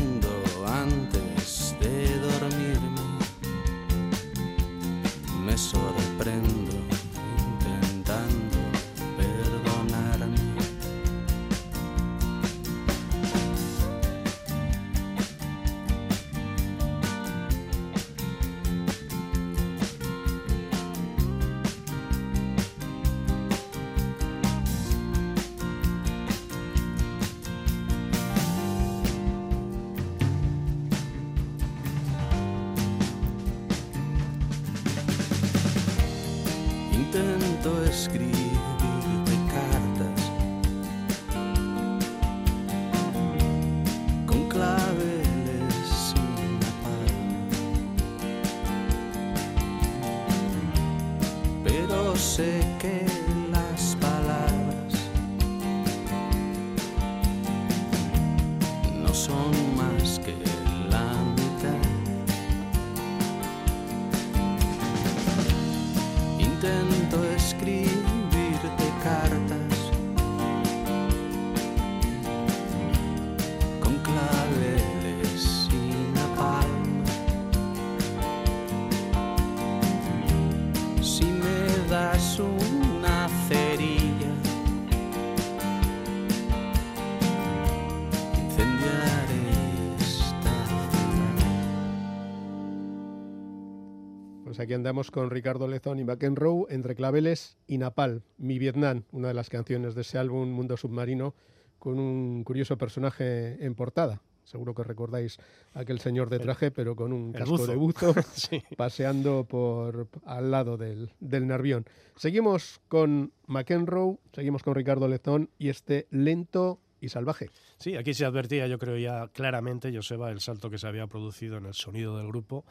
aquí 94.62 94.74
andamos 94.74 95.10
con 95.10 95.30
Ricardo 95.30 95.68
Lezón 95.68 95.98
y 95.98 96.04
McEnroe 96.04 96.66
entre 96.70 96.94
claveles 96.94 97.56
y 97.66 97.78
Napal, 97.78 98.22
Mi 98.38 98.58
Vietnam, 98.58 99.04
una 99.12 99.28
de 99.28 99.34
las 99.34 99.48
canciones 99.50 99.94
de 99.94 100.02
ese 100.02 100.18
álbum 100.18 100.48
Mundo 100.50 100.76
Submarino, 100.76 101.34
con 101.78 101.98
un 101.98 102.44
curioso 102.44 102.76
personaje 102.78 103.64
en 103.64 103.74
portada. 103.74 104.20
Seguro 104.44 104.74
que 104.74 104.82
recordáis 104.82 105.38
aquel 105.72 106.00
señor 106.00 106.28
de 106.28 106.38
traje, 106.40 106.70
pero 106.70 106.96
con 106.96 107.12
un 107.12 107.32
casco 107.32 107.50
buzo. 107.52 107.66
de 107.66 107.76
buzo, 107.76 108.14
Sí. 108.34 108.62
paseando 108.76 109.44
por 109.44 110.08
al 110.24 110.50
lado 110.50 110.76
del, 110.76 111.10
del 111.20 111.46
Nervión. 111.46 111.84
Seguimos 112.16 112.80
con 112.88 113.32
McEnroe, 113.46 114.18
seguimos 114.32 114.62
con 114.62 114.74
Ricardo 114.74 115.06
Lezón 115.08 115.48
y 115.58 115.68
este 115.68 116.06
lento 116.10 116.80
y 117.00 117.08
salvaje. 117.08 117.50
Sí, 117.78 117.96
aquí 117.96 118.14
se 118.14 118.24
advertía, 118.24 118.66
yo 118.68 118.78
creo 118.78 118.96
ya 118.96 119.28
claramente, 119.28 119.92
Joseba, 119.94 120.30
el 120.30 120.40
salto 120.40 120.70
que 120.70 120.78
se 120.78 120.86
había 120.86 121.06
producido 121.06 121.56
en 121.56 121.66
el 121.66 121.74
sonido 121.74 122.16
del 122.18 122.28
grupo, 122.28 122.64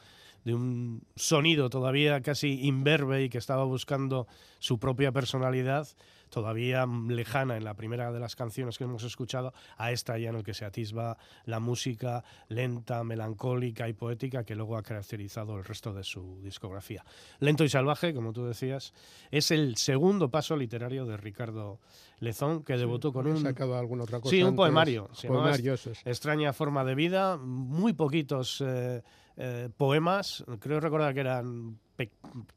de 0.43 0.54
un 0.56 1.04
sonido 1.15 1.69
todavía 1.69 2.21
casi 2.21 2.65
imberbe 2.65 3.23
y 3.23 3.30
que 3.30 3.38
estaba 3.38 3.63
buscando 3.63 4.27
su 4.60 4.80
propia 4.80 5.12
personalidad, 5.12 5.88
todavía 6.30 6.86
lejana 7.08 7.58
en 7.58 7.63
la 7.63 7.73
primera 7.75 8.12
de 8.12 8.19
las 8.19 8.36
canciones 8.36 8.77
que 8.77 8.86
hemos 8.86 9.04
escuchado, 9.04 9.54
a 9.77 9.91
esta 9.91 10.17
ya 10.17 10.30
en 10.30 10.36
el 10.38 10.43
que 10.43 10.54
se 10.54 10.65
atisba 10.65 11.17
la 11.45 11.60
música 11.60 12.23
lenta, 12.47 13.04
melancólica 13.04 13.89
y 13.89 13.93
poética 13.93 14.43
que 14.43 14.56
luego 14.56 14.77
ha 14.77 14.84
caracterizado 14.84 15.58
el 15.58 15.63
resto 15.65 15.93
de 15.93 16.04
su 16.04 16.39
discografía. 16.41 17.04
Lento 17.39 17.63
y 17.63 17.69
salvaje, 17.69 18.13
como 18.13 18.32
tú 18.34 18.45
decías, 18.45 18.93
es 19.30 19.51
el 19.51 19.75
segundo 19.77 20.30
paso 20.32 20.56
literario 20.56 21.06
de 21.06 21.17
Ricardo 21.17 21.80
Lezón, 22.19 22.63
que 22.63 22.77
debutó 22.77 23.12
con 23.12 23.25
¿Había 23.25 23.38
un 23.38 23.43
sacado 23.43 23.77
alguna 23.77 24.04
otra 24.04 24.19
cosa 24.19 24.30
Sí, 24.30 24.41
un 24.41 24.49
antes? 24.49 24.58
poemario. 24.58 25.10
Es. 25.12 26.06
extraña 26.06 26.54
forma 26.54 26.84
de 26.86 26.95
vida, 26.95 27.38
muy 27.38 27.93
poquitos 27.93 28.63
eh, 28.65 29.01
eh, 29.43 29.69
poemas, 29.75 30.45
creo 30.60 30.80
recordar 30.80 31.15
que 31.15 31.21
eran 31.21 31.80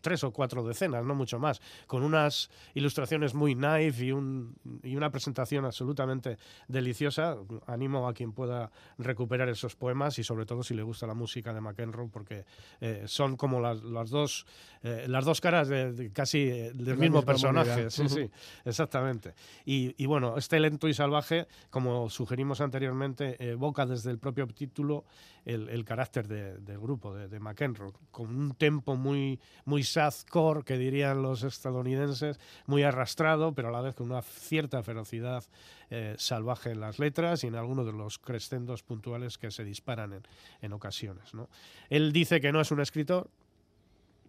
tres 0.01 0.25
o 0.25 0.33
cuatro 0.33 0.65
decenas, 0.67 1.05
no 1.05 1.15
mucho 1.15 1.39
más, 1.39 1.61
con 1.87 2.03
unas 2.03 2.51
ilustraciones 2.75 3.35
muy 3.35 3.55
naive 3.55 4.07
y, 4.07 4.13
un, 4.13 4.57
y 4.83 4.97
una 4.97 5.11
presentación 5.11 5.65
absolutamente 5.67 6.39
deliciosa. 6.69 7.37
Animo 7.67 8.09
a 8.09 8.15
quien 8.15 8.33
pueda 8.33 8.71
recuperar 8.99 9.49
esos 9.49 9.77
poemas 9.77 10.19
y 10.19 10.25
sobre 10.25 10.47
todo 10.47 10.63
si 10.63 10.75
le 10.75 10.83
gusta 10.83 11.07
la 11.07 11.15
música 11.15 11.53
de 11.53 11.61
McEnroe, 11.61 12.09
porque 12.09 12.45
eh, 12.81 13.05
son 13.07 13.37
como 13.37 13.61
las, 13.61 13.83
las 13.83 14.09
dos, 14.11 14.47
eh, 14.83 15.05
las 15.09 15.25
dos 15.25 15.41
caras 15.41 15.69
de, 15.69 15.93
de 15.93 16.11
casi 16.11 16.39
eh, 16.49 16.73
del 16.75 16.97
mismo 16.97 17.23
personaje. 17.23 17.91
Sí, 17.91 18.09
sí, 18.09 18.31
exactamente. 18.65 19.35
Y, 19.65 19.95
y 20.03 20.07
bueno, 20.07 20.37
este 20.39 20.59
lento 20.59 20.89
y 20.89 20.95
salvaje, 20.95 21.47
como 21.71 22.09
sugerimos 22.09 22.61
anteriormente, 22.61 23.37
evoca 23.51 23.87
desde 23.87 24.11
el 24.11 24.19
propio 24.19 24.47
título 24.47 25.05
el, 25.45 25.69
el 25.69 25.85
carácter 25.85 26.27
de- 26.27 26.59
del 26.59 26.79
grupo, 26.79 27.15
de, 27.15 27.29
de 27.29 27.41
McEnroe, 27.41 27.93
con 28.11 28.35
un 28.35 28.55
tempo 28.55 28.97
muy, 28.97 29.34
muy 29.65 29.85
sadcore, 29.85 30.63
que 30.65 30.79
dirían 30.79 31.23
los 31.23 31.43
estadounidenses, 31.43 32.39
muy 32.67 32.83
arrastrado, 32.83 33.55
pero 33.55 33.69
a 33.69 33.73
la 33.73 33.81
vez 33.81 33.95
con 33.95 34.11
una 34.11 34.23
cierta 34.23 34.83
ferocidad 34.83 35.45
eh, 35.91 36.15
salvaje 36.19 36.71
en 36.71 36.81
las 36.81 36.99
letras 36.99 37.45
y 37.45 37.49
en 37.49 37.55
algunos 37.55 37.87
de 37.87 37.93
los 37.93 38.19
crescendos 38.19 38.83
puntuales 38.83 39.39
que 39.39 39.51
se 39.51 39.65
disparan 39.65 40.13
en, 40.13 40.23
en 40.63 40.73
ocasiones. 40.73 41.35
¿no? 41.35 41.49
Él 41.91 42.13
dice 42.13 42.41
que 42.41 42.53
no 42.53 42.61
es 42.61 42.71
un 42.71 42.81
escritor, 42.81 43.29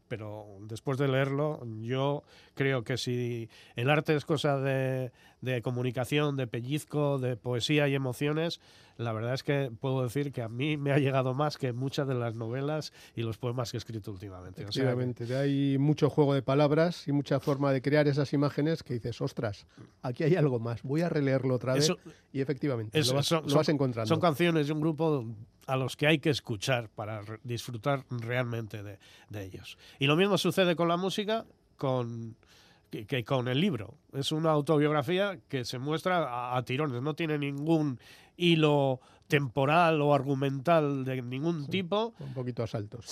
pero 0.07 0.45
después 0.61 0.97
de 0.97 1.07
leerlo, 1.07 1.61
yo 1.81 2.23
creo 2.53 2.83
que 2.83 2.97
si 2.97 3.49
el 3.75 3.89
arte 3.89 4.15
es 4.15 4.25
cosa 4.25 4.57
de, 4.59 5.11
de 5.41 5.61
comunicación, 5.61 6.37
de 6.37 6.47
pellizco, 6.47 7.17
de 7.19 7.35
poesía 7.37 7.87
y 7.87 7.95
emociones, 7.95 8.59
la 8.97 9.11
verdad 9.11 9.33
es 9.33 9.43
que 9.43 9.71
puedo 9.81 10.03
decir 10.03 10.31
que 10.31 10.41
a 10.41 10.47
mí 10.47 10.77
me 10.77 10.91
ha 10.93 10.99
llegado 10.99 11.33
más 11.33 11.57
que 11.57 11.73
muchas 11.73 12.07
de 12.07 12.13
las 12.13 12.35
novelas 12.35 12.93
y 13.15 13.23
los 13.23 13.37
poemas 13.37 13.71
que 13.71 13.77
he 13.77 13.79
escrito 13.79 14.11
últimamente. 14.11 14.63
O 14.65 14.71
sea 14.71 14.83
Efectivamente, 14.83 15.35
hay 15.35 15.77
mucho 15.77 16.09
juego 16.09 16.33
de 16.33 16.41
palabras 16.41 17.07
y 17.07 17.11
mucha 17.11 17.39
forma 17.39 17.73
de 17.73 17.81
crear 17.81 18.07
esas 18.07 18.31
imágenes 18.31 18.83
que 18.83 18.93
dices, 18.93 19.19
ostras, 19.21 19.67
aquí 20.01 20.23
hay 20.23 20.35
algo 20.35 20.59
más, 20.59 20.81
voy 20.83 21.01
a 21.01 21.09
releerlo 21.09 21.55
otra 21.55 21.73
vez 21.73 21.85
Eso- 21.85 21.97
y 22.31 22.39
efectivamente 22.41 22.97
eso- 22.97 23.11
lo 23.11 23.17
vas, 23.17 23.25
son- 23.25 23.45
lo 23.47 23.55
vas 23.55 23.69
encontrando. 23.69 24.07
Son 24.07 24.21
canciones 24.21 24.67
de 24.67 24.73
un 24.73 24.79
grupo 24.81 25.25
a 25.67 25.75
los 25.75 25.95
que 25.95 26.07
hay 26.07 26.19
que 26.19 26.29
escuchar 26.29 26.89
para 26.89 27.21
re- 27.21 27.39
disfrutar 27.43 28.05
realmente 28.09 28.83
de, 28.83 28.99
de 29.29 29.43
ellos. 29.45 29.77
Y 29.99 30.07
lo 30.07 30.15
mismo 30.15 30.37
sucede 30.37 30.75
con 30.75 30.87
la 30.87 30.97
música, 30.97 31.45
con 31.77 32.35
que, 32.91 33.05
que 33.05 33.23
con 33.23 33.47
el 33.47 33.59
libro. 33.59 33.95
Es 34.13 34.31
una 34.31 34.51
autobiografía 34.51 35.39
que 35.49 35.65
se 35.65 35.79
muestra 35.79 36.17
a, 36.29 36.57
a 36.57 36.63
tirones, 36.63 37.01
no 37.01 37.13
tiene 37.15 37.37
ningún 37.37 37.99
hilo 38.37 38.99
temporal 39.27 40.01
o 40.01 40.13
argumental 40.13 41.03
de 41.03 41.19
ningún 41.23 41.65
tipo. 41.67 42.13
un 42.19 42.33
poquito 42.35 42.61
a 42.61 42.67
saltos. 42.67 43.05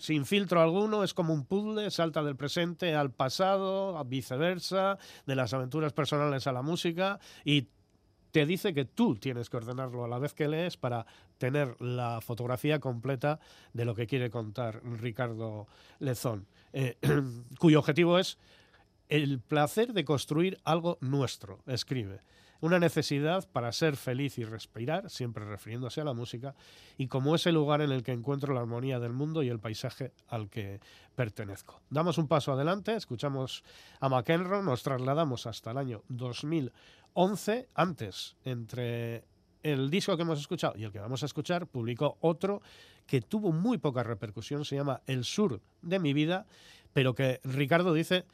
Sin 0.00 0.26
filtro 0.26 0.60
alguno, 0.60 1.04
es 1.04 1.14
como 1.14 1.32
un 1.32 1.44
puzzle, 1.44 1.90
salta 1.92 2.24
del 2.24 2.34
presente 2.34 2.96
al 2.96 3.12
pasado, 3.12 3.96
a 3.96 4.02
viceversa, 4.02 4.98
de 5.26 5.36
las 5.36 5.54
aventuras 5.54 5.92
personales 5.92 6.48
a 6.48 6.52
la 6.52 6.62
música 6.62 7.20
y 7.44 7.68
te 8.30 8.46
dice 8.46 8.74
que 8.74 8.84
tú 8.84 9.16
tienes 9.16 9.50
que 9.50 9.56
ordenarlo 9.56 10.04
a 10.04 10.08
la 10.08 10.18
vez 10.18 10.34
que 10.34 10.48
lees 10.48 10.76
para 10.76 11.06
tener 11.38 11.80
la 11.80 12.20
fotografía 12.20 12.80
completa 12.80 13.40
de 13.72 13.84
lo 13.84 13.94
que 13.94 14.06
quiere 14.06 14.30
contar 14.30 14.80
Ricardo 14.84 15.66
Lezón, 15.98 16.46
eh, 16.72 16.96
cuyo 17.58 17.78
objetivo 17.78 18.18
es 18.18 18.38
el 19.08 19.40
placer 19.40 19.92
de 19.92 20.04
construir 20.04 20.60
algo 20.64 20.96
nuestro, 21.00 21.60
escribe. 21.66 22.20
una 22.62 22.78
necesidad 22.78 23.48
para 23.50 23.72
ser 23.72 23.96
feliz 23.96 24.36
y 24.36 24.44
respirar, 24.44 25.08
siempre 25.08 25.46
refiriéndose 25.46 26.02
a 26.02 26.04
la 26.04 26.12
música, 26.12 26.54
y 26.98 27.08
como 27.08 27.34
ese 27.34 27.52
lugar 27.52 27.80
en 27.80 27.90
el 27.90 28.02
que 28.02 28.12
encuentro 28.12 28.52
la 28.52 28.60
armonía 28.60 29.00
del 29.00 29.14
mundo 29.14 29.42
y 29.42 29.48
el 29.48 29.58
paisaje 29.58 30.12
al 30.28 30.50
que 30.50 30.78
pertenezco. 31.14 31.80
Damos 31.88 32.18
un 32.18 32.28
paso 32.28 32.52
adelante, 32.52 32.94
escuchamos 32.94 33.64
a 33.98 34.10
McEnroe, 34.10 34.62
nos 34.62 34.82
trasladamos 34.82 35.46
hasta 35.46 35.70
el 35.70 35.78
año 35.78 36.02
2011, 37.14 37.68
antes, 37.74 38.36
entre 38.44 39.24
el 39.62 39.90
disco 39.90 40.16
que 40.16 40.22
hemos 40.22 40.40
escuchado 40.40 40.74
y 40.76 40.84
el 40.84 40.92
que 40.92 40.98
vamos 41.00 41.22
a 41.22 41.26
escuchar, 41.26 41.66
publicó 41.66 42.16
otro 42.20 42.62
que 43.06 43.20
tuvo 43.20 43.52
muy 43.52 43.78
poca 43.78 44.02
repercusión, 44.02 44.64
se 44.64 44.76
llama 44.76 45.02
El 45.06 45.24
Sur 45.24 45.60
de 45.82 45.98
mi 45.98 46.12
vida, 46.12 46.46
pero 46.92 47.14
que 47.14 47.40
Ricardo 47.44 47.92
dice 47.92 48.24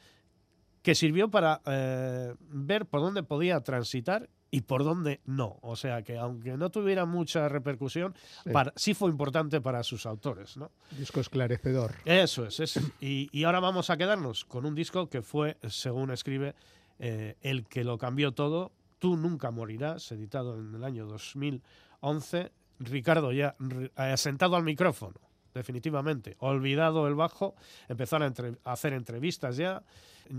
que 0.83 0.95
sirvió 0.95 1.29
para 1.29 1.61
eh, 1.65 2.33
ver 2.49 2.85
por 2.85 3.01
dónde 3.01 3.23
podía 3.23 3.59
transitar 3.61 4.29
y 4.49 4.61
por 4.61 4.85
dónde 4.85 5.19
no. 5.25 5.57
O 5.61 5.75
sea 5.75 6.03
que 6.03 6.17
aunque 6.17 6.55
no 6.55 6.69
tuviera 6.69 7.05
mucha 7.05 7.49
repercusión, 7.49 8.15
Sí. 8.45 8.51
para- 8.51 8.71
sí 8.77 8.93
fue 8.93 9.09
importante 9.09 9.59
para 9.59 9.83
sus 9.83 10.05
autores. 10.05 10.55
¿no? 10.55 10.71
Disco 10.97 11.19
esclarecedor. 11.19 11.95
Eso 12.05 12.45
es. 12.45 12.59
es- 12.61 12.79
y, 13.01 13.27
y 13.37 13.43
ahora 13.43 13.59
vamos 13.59 13.89
a 13.89 13.97
quedarnos 13.97 14.45
con 14.45 14.65
un 14.65 14.75
disco 14.75 15.09
que 15.09 15.21
fue, 15.21 15.57
según 15.67 16.11
escribe, 16.11 16.55
eh, 16.99 17.35
el 17.41 17.65
que 17.65 17.83
lo 17.83 17.97
cambió 17.97 18.31
todo. 18.33 18.71
Tú 18.99 19.15
nunca 19.15 19.51
morirás, 19.51 20.11
editado 20.11 20.55
en 20.55 20.73
el 20.75 20.83
año 20.83 21.05
2011. 21.05 22.51
Ricardo 22.79 23.31
ya 23.31 23.55
eh, 23.97 24.17
sentado 24.17 24.55
al 24.55 24.63
micrófono, 24.63 25.19
definitivamente. 25.53 26.35
Olvidado 26.39 27.07
el 27.07 27.15
bajo, 27.15 27.55
empezaron 27.87 28.33
a, 28.63 28.71
hacer 28.71 28.93
entrevistas 28.93 29.57
ya. 29.57 29.83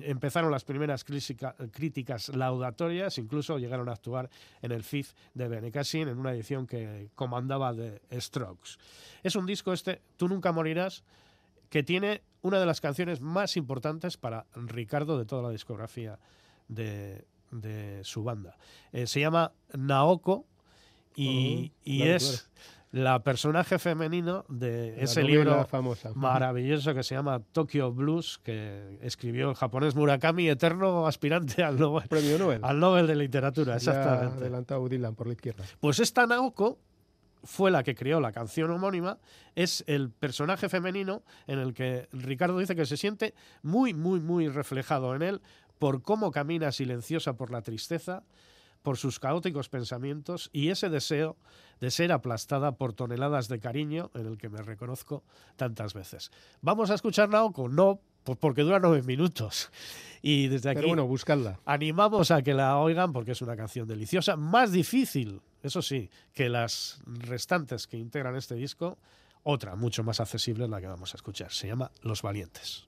Empezaron 0.02 0.50
las 0.50 0.64
primeras 0.64 1.04
crítica- 1.04 1.54
críticas 1.72 2.28
laudatorias, 2.28 3.16
incluso 3.18 3.58
llegaron 3.58 3.88
a 3.88 3.92
actuar 3.92 4.28
en 4.60 4.72
el 4.72 4.84
FIF 4.84 5.14
de 5.32 5.48
Benicassin 5.48 6.08
en 6.08 6.18
una 6.18 6.32
edición 6.32 6.66
que 6.66 7.08
comandaba 7.14 7.72
de 7.72 8.02
Strokes. 8.12 8.72
Es 9.22 9.34
un 9.34 9.46
disco 9.46 9.72
este, 9.72 10.02
Tú 10.16 10.28
nunca 10.28 10.52
morirás, 10.52 11.04
que 11.70 11.82
tiene 11.82 12.22
una 12.42 12.60
de 12.60 12.66
las 12.66 12.80
canciones 12.80 13.20
más 13.20 13.56
importantes 13.56 14.16
para 14.16 14.46
Ricardo 14.54 15.18
de 15.18 15.24
toda 15.24 15.42
la 15.42 15.50
discografía 15.50 16.18
de, 16.68 17.24
de 17.50 18.00
su 18.04 18.22
banda. 18.24 18.56
Eh, 18.92 19.06
se 19.06 19.20
llama 19.20 19.52
Naoko 19.76 20.46
y, 21.16 21.72
Oh, 21.74 21.80
y 21.84 21.98
claro, 21.98 22.14
es 22.16 22.50
la 22.90 23.22
personaje 23.22 23.78
femenino 23.78 24.44
de 24.48 24.94
La 24.96 25.02
ese 25.02 25.22
libro 25.22 25.66
famosa. 25.66 26.12
maravilloso 26.14 26.94
que 26.94 27.02
se 27.02 27.14
llama 27.14 27.40
Tokyo 27.52 27.92
Blues, 27.92 28.38
que 28.42 28.98
escribió 29.02 29.50
el 29.50 29.56
japonés 29.56 29.94
Murakami, 29.94 30.48
eterno 30.48 31.06
aspirante 31.06 31.62
al 31.62 31.78
Nobel, 31.78 32.08
Premio 32.08 32.38
Nobel. 32.38 32.60
al 32.64 32.78
Nobel 32.80 33.06
de 33.06 33.16
Literatura. 33.16 33.72
Ya 33.78 33.90
Exactamente. 33.90 34.36
adelantado 34.38 34.88
Dylan 34.88 35.14
por 35.14 35.26
la 35.26 35.34
izquierda. 35.34 35.64
Pues 35.80 35.98
esta 36.00 36.26
Naoko 36.26 36.78
fue 37.44 37.70
la 37.70 37.82
que 37.82 37.94
creó 37.94 38.20
la 38.20 38.32
canción 38.32 38.70
homónima, 38.70 39.18
es 39.54 39.84
el 39.86 40.10
personaje 40.10 40.68
femenino 40.68 41.22
en 41.46 41.58
el 41.58 41.72
que 41.74 42.08
Ricardo 42.12 42.58
dice 42.58 42.74
que 42.74 42.84
se 42.86 42.96
siente 42.96 43.34
muy, 43.62 43.92
muy, 43.94 44.20
muy 44.20 44.48
reflejado 44.48 45.14
en 45.14 45.22
él 45.22 45.40
por 45.78 46.02
cómo 46.02 46.30
camina 46.30 46.72
silenciosa 46.72 47.36
por 47.36 47.50
la 47.50 47.62
tristeza, 47.62 48.24
por 48.82 48.96
sus 48.96 49.18
caóticos 49.18 49.68
pensamientos 49.68 50.50
y 50.52 50.70
ese 50.70 50.88
deseo 50.88 51.36
de 51.80 51.90
ser 51.90 52.12
aplastada 52.12 52.72
por 52.72 52.92
toneladas 52.92 53.48
de 53.48 53.60
cariño 53.60 54.10
en 54.14 54.26
el 54.26 54.38
que 54.38 54.48
me 54.48 54.62
reconozco 54.62 55.24
tantas 55.56 55.94
veces. 55.94 56.30
¿Vamos 56.60 56.90
a 56.90 56.94
escuchar 56.94 57.28
Naoko? 57.28 57.68
No, 57.68 58.00
pues 58.24 58.38
porque 58.38 58.62
dura 58.62 58.78
nueve 58.78 59.02
minutos. 59.02 59.70
Y 60.22 60.48
desde 60.48 60.70
aquí 60.70 60.76
Pero 60.76 60.88
bueno, 60.88 61.06
buscadla. 61.06 61.60
Animamos 61.64 62.30
a 62.30 62.42
que 62.42 62.54
la 62.54 62.78
oigan 62.78 63.12
porque 63.12 63.32
es 63.32 63.42
una 63.42 63.56
canción 63.56 63.86
deliciosa, 63.86 64.36
más 64.36 64.72
difícil, 64.72 65.40
eso 65.62 65.82
sí, 65.82 66.10
que 66.32 66.48
las 66.48 67.00
restantes 67.06 67.86
que 67.86 67.96
integran 67.96 68.36
este 68.36 68.54
disco. 68.54 68.98
Otra, 69.44 69.76
mucho 69.76 70.02
más 70.02 70.20
accesible, 70.20 70.64
es 70.64 70.70
la 70.70 70.80
que 70.80 70.88
vamos 70.88 71.14
a 71.14 71.16
escuchar. 71.16 71.52
Se 71.52 71.68
llama 71.68 71.90
Los 72.02 72.22
Valientes. 72.22 72.87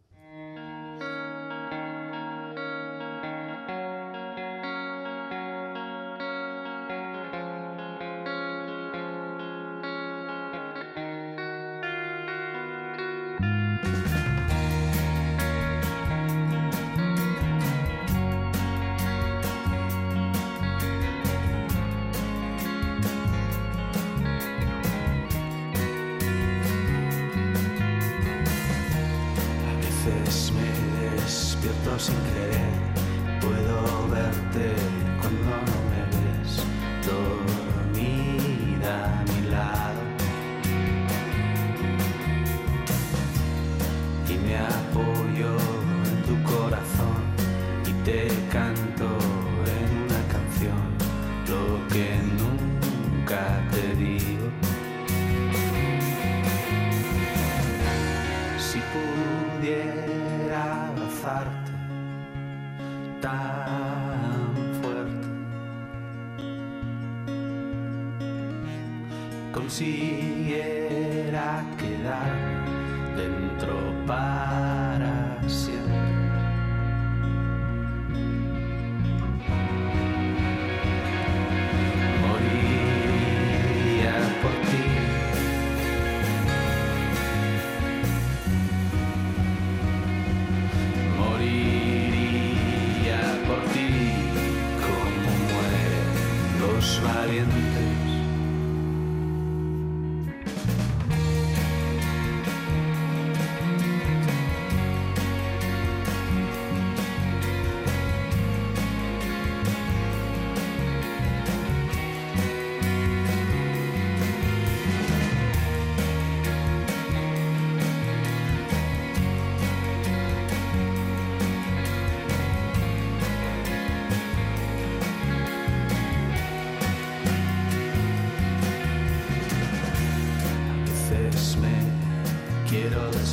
Sin 32.00 32.14
querer, 32.32 32.60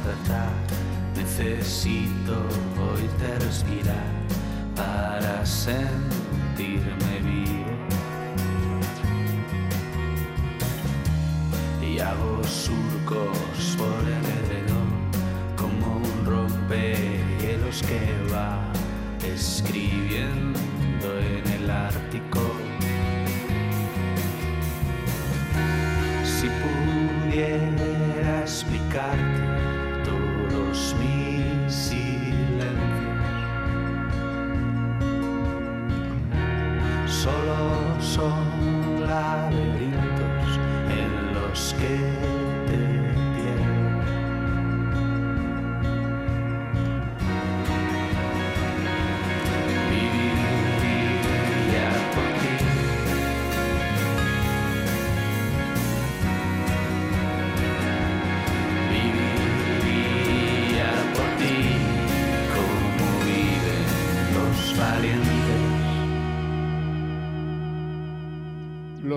despertar, 0.08 0.54
necesito 1.16 2.34
oírte 2.94 3.46
respirar 3.46 4.14
para 4.76 5.46
sentirme 5.46 7.07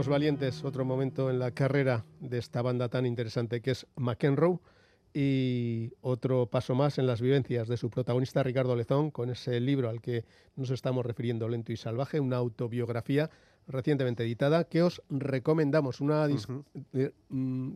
Los 0.01 0.09
Valientes, 0.09 0.65
otro 0.65 0.87
momento 0.87 1.29
en 1.29 1.39
la 1.39 1.51
carrera 1.51 2.07
de 2.21 2.39
esta 2.39 2.63
banda 2.63 2.89
tan 2.89 3.05
interesante 3.05 3.61
que 3.61 3.73
es 3.73 3.87
McEnroe. 3.97 4.59
Y 5.13 5.93
otro 6.01 6.47
paso 6.47 6.75
más 6.75 6.97
en 6.97 7.07
las 7.07 7.21
vivencias 7.21 7.69
de 7.69 7.77
su 7.77 7.91
protagonista 7.91 8.43
Ricardo 8.43 8.75
Lezón 8.75 9.11
con 9.11 9.29
ese 9.29 9.61
libro 9.61 9.91
al 9.91 10.01
que 10.01 10.25
nos 10.57 10.71
estamos 10.71 11.05
refiriendo, 11.05 11.51
Lento 11.51 11.73
y 11.73 11.77
Salvaje, 11.77 12.19
una 12.19 12.39
autobiografía 12.39 13.29
recientemente 13.69 14.23
editada 14.23 14.65
que 14.65 14.83
os 14.83 15.03
recomendamos. 15.11 16.01
Una, 16.01 16.27
eh, 16.95 17.13
mm, 17.29 17.73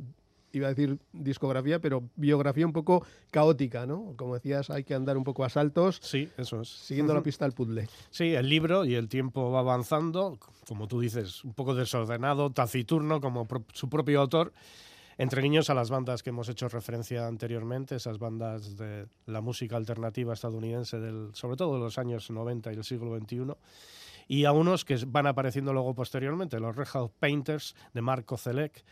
iba 0.55 0.67
a 0.69 0.71
decir 0.75 0.99
discografía, 1.13 1.81
pero 1.81 2.05
biografía 2.17 2.67
un 2.67 2.73
poco 2.73 3.05
caótica, 3.31 3.87
¿no? 3.87 4.15
Como 4.17 4.35
decías, 4.35 4.71
hay 4.71 4.85
que 4.85 4.95
andar 4.95 5.17
un 5.17 5.25
poco 5.25 5.45
a 5.45 5.49
saltos, 5.49 6.01
Sí, 6.03 6.29
eso 6.37 6.61
es. 6.61 6.69
siguiendo 6.69 7.13
la 7.13 7.21
Ujú. 7.21 7.25
pista 7.25 7.45
del 7.45 7.53
puzzle. 7.55 7.89
Sí, 8.11 8.35
el 8.35 8.49
libro 8.49 8.85
y 8.85 8.95
el 8.95 9.09
tiempo 9.09 9.51
va 9.51 9.61
avanzando, 9.61 10.39
como 10.67 10.87
tú 10.89 11.01
dices, 11.01 11.45
un 11.45 11.55
poco 11.55 11.75
desordenado, 11.75 12.51
taciturno, 12.51 13.21
como 13.21 13.47
pro- 13.47 13.65
su 13.73 13.89
propio 13.89 14.21
autor, 14.21 14.53
entre 15.17 15.43
guiños 15.43 15.71
a 15.71 15.75
las 15.75 15.91
bandas 15.91 16.23
que 16.25 16.31
hemos 16.31 16.49
hecho 16.49 16.69
referencia 16.69 17.27
anteriormente, 17.29 17.95
esas 17.95 18.19
bandas 18.19 18.77
de 18.77 19.07
la 19.27 19.41
música 19.41 19.77
alternativa 19.77 20.33
estadounidense, 20.35 20.99
del, 20.99 21.31
sobre 21.35 21.57
todo 21.57 21.75
de 21.75 21.81
los 21.81 21.99
años 21.99 22.31
90 22.31 22.73
y 22.73 22.77
el 22.77 22.83
siglo 22.85 23.17
XXI, 23.17 23.53
y 24.27 24.45
a 24.47 24.53
unos 24.53 24.85
que 24.85 24.99
van 25.07 25.27
apareciendo 25.29 25.73
luego 25.73 25.95
posteriormente, 25.95 26.59
los 26.59 26.75
Red 26.75 26.89
Hot 26.89 27.13
Painters 27.21 27.77
de 27.93 28.01
Marco 28.01 28.37
Zelec, 28.37 28.83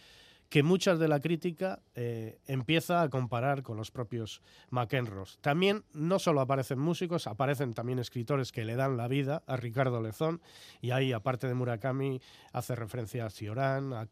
que 0.53 0.63
muchas 0.63 0.99
de 0.99 1.09
la 1.09 1.19
crítica 1.19 1.81
eh, 1.95 2.39
empieza 2.47 3.01
a 3.01 3.09
comparar 3.09 3.63
con 3.63 3.79
los 3.79 3.91
propios 3.91 4.43
McEnroe. 4.69 5.25
También 5.41 5.83
no 5.95 6.19
solo 6.19 6.43
aparecen 6.43 6.79
músicos, 6.79 7.27
aparecen 7.27 7.73
también 7.73 7.99
escritores 7.99 8.53
que 8.53 8.67
le 8.67 8.77
dan 8.77 8.99
la 8.99 9.09
vida 9.09 9.43
a 9.47 9.57
Ricardo 9.57 10.03
Lezón, 10.03 10.43
y 10.83 10.91
ahí, 10.91 11.15
aparte 11.15 11.49
de 11.49 11.55
Murakami, 11.55 12.21
hace 12.53 12.75
referencia 12.75 13.25
a 13.25 13.31
Cioran, 13.31 13.95
a 13.95 14.09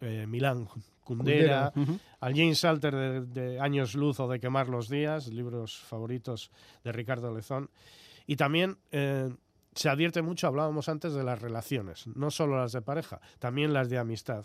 eh, 0.00 0.26
Milán 0.26 0.66
Kundera, 1.04 1.72
Ujú. 1.76 2.00
al 2.18 2.34
James 2.34 2.58
Salter 2.58 2.92
de, 2.92 3.20
de 3.20 3.60
Años 3.60 3.94
Luz 3.94 4.18
o 4.18 4.26
de 4.26 4.40
Quemar 4.40 4.68
los 4.68 4.88
Días, 4.88 5.28
libros 5.28 5.78
favoritos 5.78 6.50
de 6.82 6.90
Ricardo 6.90 7.32
Lezón. 7.32 7.70
Y 8.26 8.34
también 8.34 8.76
eh, 8.90 9.32
se 9.76 9.90
advierte 9.90 10.22
mucho, 10.22 10.46
hablábamos 10.46 10.88
antes 10.88 11.12
de 11.12 11.22
las 11.22 11.40
relaciones, 11.40 12.06
no 12.08 12.30
solo 12.30 12.56
las 12.56 12.72
de 12.72 12.82
pareja, 12.82 13.20
también 13.38 13.72
las 13.72 13.90
de 13.90 13.98
amistad. 13.98 14.44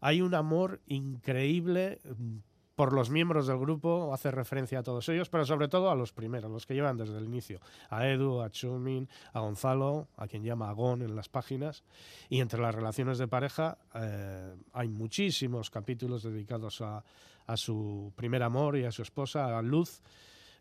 Hay 0.00 0.22
un 0.22 0.34
amor 0.34 0.80
increíble 0.86 1.98
mm, 2.04 2.36
por 2.76 2.92
los 2.92 3.10
miembros 3.10 3.48
del 3.48 3.58
grupo, 3.58 4.14
hace 4.14 4.30
referencia 4.30 4.78
a 4.78 4.82
todos 4.84 5.08
ellos, 5.08 5.28
pero 5.28 5.44
sobre 5.44 5.66
todo 5.66 5.90
a 5.90 5.96
los 5.96 6.12
primeros, 6.12 6.48
los 6.48 6.64
que 6.64 6.74
llevan 6.74 6.96
desde 6.96 7.18
el 7.18 7.24
inicio, 7.24 7.58
a 7.90 8.06
Edu, 8.06 8.40
a 8.40 8.50
Chumin, 8.50 9.08
a 9.32 9.40
Gonzalo, 9.40 10.06
a 10.16 10.28
quien 10.28 10.44
llama 10.44 10.70
Agón 10.70 11.02
en 11.02 11.16
las 11.16 11.28
páginas, 11.28 11.82
y 12.28 12.38
entre 12.38 12.60
las 12.60 12.72
relaciones 12.72 13.18
de 13.18 13.26
pareja 13.26 13.78
eh, 13.94 14.54
hay 14.72 14.88
muchísimos 14.88 15.70
capítulos 15.70 16.22
dedicados 16.22 16.80
a, 16.80 17.02
a 17.48 17.56
su 17.56 18.12
primer 18.14 18.44
amor 18.44 18.76
y 18.76 18.84
a 18.84 18.92
su 18.92 19.02
esposa, 19.02 19.58
a 19.58 19.62
Luz, 19.62 20.00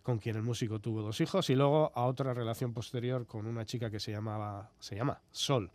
con 0.08 0.20
quien 0.20 0.38
el 0.38 0.42
músico 0.42 0.80
tuvo 0.80 1.02
dos 1.02 1.20
hijos, 1.20 1.50
y 1.50 1.56
luego 1.56 1.92
a 1.94 2.06
otra 2.06 2.34
relación 2.34 2.72
posterior 2.74 3.28
con 3.28 3.46
una 3.46 3.66
chica 3.66 3.92
que 3.92 4.00
se 4.00 4.14
llamaba, 4.14 4.72
se 4.80 4.96
llama 4.96 5.20
Sol. 5.32 5.70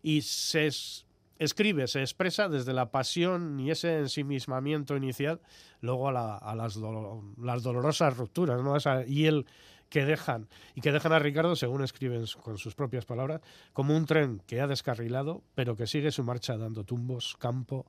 Y 0.00 0.22
se 0.22 0.68
es- 0.68 1.06
escribe, 1.40 1.88
se 1.88 2.00
expresa 2.00 2.48
desde 2.48 2.72
la 2.72 2.92
pasión 2.92 3.58
y 3.58 3.72
ese 3.72 3.98
ensimismamiento 3.98 4.96
inicial, 4.96 5.40
luego 5.80 6.08
a, 6.08 6.12
la- 6.12 6.36
a 6.36 6.54
las, 6.54 6.76
las 6.76 7.64
dolorosas 7.64 8.16
rupturas, 8.16 8.62
¿no? 8.62 8.76
Esa 8.76 9.02
hiel 9.06 9.44
que 9.88 10.04
dejan 10.04 10.46
y 10.76 10.80
que 10.80 10.92
dejan 10.92 11.12
a 11.12 11.18
Ricardo, 11.18 11.56
según 11.56 11.82
escriben 11.82 12.24
con 12.44 12.58
sus 12.58 12.76
propias 12.76 13.04
palabras, 13.06 13.40
como 13.72 13.96
un 13.96 14.06
tren 14.06 14.40
que 14.46 14.60
ha 14.60 14.68
descarrilado, 14.68 15.42
pero 15.56 15.74
que 15.74 15.88
sigue 15.88 16.12
su 16.12 16.22
marcha 16.22 16.56
dando 16.56 16.84
tumbos 16.84 17.34
campo 17.40 17.86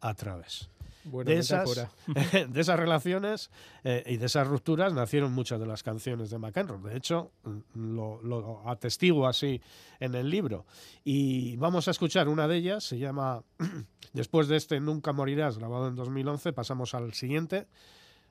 a 0.00 0.14
través 0.14 0.68
Buena 1.10 1.30
de 1.30 1.38
esas, 1.38 1.88
de 2.48 2.60
esas 2.60 2.78
relaciones 2.78 3.50
eh, 3.84 4.02
y 4.06 4.16
de 4.16 4.26
esas 4.26 4.46
rupturas 4.46 4.92
nacieron 4.92 5.32
muchas 5.32 5.58
de 5.60 5.66
las 5.66 5.82
canciones 5.82 6.30
de 6.30 6.38
McEnroe. 6.38 6.90
De 6.90 6.96
hecho, 6.96 7.32
mm, 7.44 7.96
lo, 7.96 8.22
lo 8.22 8.68
atestigo 8.68 9.26
así 9.26 9.60
en 10.00 10.14
el 10.14 10.30
libro. 10.30 10.66
Y 11.04 11.56
vamos 11.56 11.88
a 11.88 11.90
escuchar 11.90 12.28
una 12.28 12.46
de 12.48 12.56
ellas, 12.56 12.84
se 12.84 12.98
llama 12.98 13.42
Después 14.12 14.48
de 14.48 14.56
este 14.56 14.80
Nunca 14.80 15.12
Morirás, 15.12 15.58
grabado 15.58 15.88
en 15.88 15.94
2011, 15.94 16.52
pasamos 16.52 16.94
al 16.94 17.12
siguiente. 17.12 17.66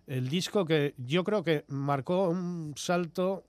El 0.07 0.29
disco 0.29 0.65
que 0.65 0.95
yo 0.97 1.23
creo 1.23 1.43
que 1.43 1.65
marcó 1.67 2.29
un 2.29 2.73
salto, 2.75 3.45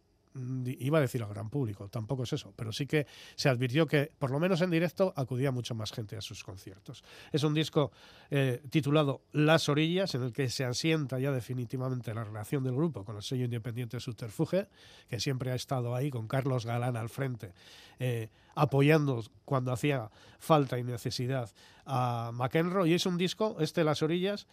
iba 0.79 0.98
a 0.98 1.01
decir 1.01 1.22
al 1.22 1.29
gran 1.29 1.51
público, 1.51 1.88
tampoco 1.88 2.22
es 2.24 2.33
eso, 2.33 2.53
pero 2.57 2.72
sí 2.72 2.87
que 2.87 3.07
se 3.35 3.48
advirtió 3.48 3.87
que, 3.87 4.11
por 4.18 4.31
lo 4.31 4.38
menos 4.38 4.61
en 4.61 4.70
directo, 4.70 5.12
acudía 5.16 5.51
mucha 5.51 5.74
más 5.74 5.92
gente 5.92 6.16
a 6.16 6.20
sus 6.20 6.44
conciertos. 6.44 7.05
Es 7.33 7.42
un 7.44 7.55
disco 7.55 7.92
eh, 8.31 8.62
titulado 8.70 9.22
Las 9.33 9.68
Orillas, 9.68 10.14
en 10.14 10.22
el 10.22 10.33
que 10.33 10.48
se 10.51 10.64
asienta 10.64 11.18
ya 11.18 11.33
definitivamente 11.33 12.14
la 12.14 12.24
relación 12.24 12.64
del 12.64 12.74
grupo 12.74 13.05
con 13.05 13.16
el 13.16 13.22
sello 13.22 13.44
independiente 13.44 14.01
Subterfuge, 14.01 14.68
que 15.09 15.20
siempre 15.20 15.51
ha 15.51 15.55
estado 15.55 15.94
ahí 15.94 16.11
con 16.11 16.29
Carlos 16.29 16.66
Galán 16.66 16.96
al 16.96 17.09
frente, 17.09 17.53
eh, 17.98 18.29
apoyando 18.55 19.22
cuando 19.44 19.72
hacía 19.72 20.11
falta 20.38 20.79
y 20.79 20.85
necesidad 20.85 21.51
a 21.87 22.31
McEnroe. 22.33 22.88
Y 22.88 22.94
es 22.94 23.07
un 23.07 23.16
disco, 23.16 23.57
este 23.61 23.85
Las 23.85 24.03
Orillas, 24.03 24.46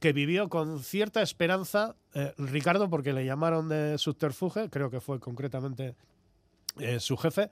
que 0.00 0.12
vivió 0.12 0.48
con 0.48 0.80
cierta 0.82 1.22
esperanza 1.22 1.96
eh, 2.14 2.32
Ricardo, 2.38 2.88
porque 2.88 3.12
le 3.12 3.24
llamaron 3.24 3.68
de 3.68 3.98
subterfuge, 3.98 4.70
creo 4.70 4.90
que 4.90 5.00
fue 5.00 5.18
concretamente 5.20 5.94
eh, 6.78 7.00
su 7.00 7.16
jefe, 7.16 7.50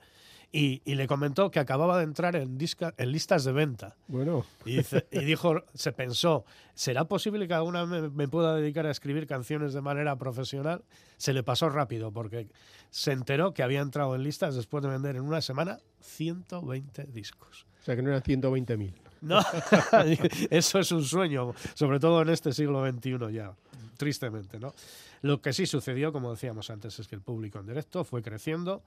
y, 0.49 0.81
y 0.85 0.95
le 0.95 1.07
comentó 1.07 1.51
que 1.51 1.59
acababa 1.59 1.97
de 1.97 2.05
entrar 2.05 2.37
en, 2.37 2.57
disca- 2.57 2.93
en 2.97 3.11
listas 3.11 3.43
de 3.43 3.51
venta. 3.51 3.97
Bueno, 4.07 4.45
Y, 4.65 4.77
dice- 4.77 5.05
y 5.11 5.19
dijo, 5.25 5.61
se 5.73 5.91
pensó, 5.91 6.45
¿será 6.73 7.03
posible 7.03 7.49
que 7.49 7.53
alguna 7.53 7.85
me, 7.85 8.09
me 8.09 8.29
pueda 8.29 8.55
dedicar 8.55 8.85
a 8.85 8.91
escribir 8.91 9.27
canciones 9.27 9.73
de 9.73 9.81
manera 9.81 10.15
profesional? 10.15 10.85
Se 11.17 11.33
le 11.33 11.43
pasó 11.43 11.67
rápido 11.69 12.13
porque 12.13 12.47
se 12.91 13.11
enteró 13.11 13.53
que 13.53 13.61
había 13.61 13.81
entrado 13.81 14.15
en 14.15 14.23
listas 14.23 14.55
después 14.55 14.81
de 14.83 14.89
vender 14.89 15.17
en 15.17 15.23
una 15.23 15.41
semana 15.41 15.79
120 15.99 17.03
discos. 17.07 17.65
o 17.81 17.83
sea 17.83 17.97
que 17.97 18.01
no 18.01 18.09
eran 18.09 18.21
120.000. 18.23 18.93
No, 19.21 19.39
eso 20.49 20.79
es 20.79 20.91
un 20.91 21.03
sueño, 21.03 21.53
sobre 21.73 21.99
todo 21.99 22.21
en 22.21 22.29
este 22.29 22.53
siglo 22.53 22.85
XXI 22.89 23.33
ya, 23.33 23.53
tristemente, 23.97 24.59
¿no? 24.59 24.73
Lo 25.21 25.41
que 25.41 25.53
sí 25.53 25.65
sucedió, 25.65 26.13
como 26.13 26.31
decíamos 26.31 26.69
antes, 26.69 26.99
es 26.99 27.07
que 27.07 27.15
el 27.15 27.21
público 27.21 27.59
en 27.59 27.67
directo 27.67 28.03
fue 28.03 28.21
creciendo, 28.21 28.83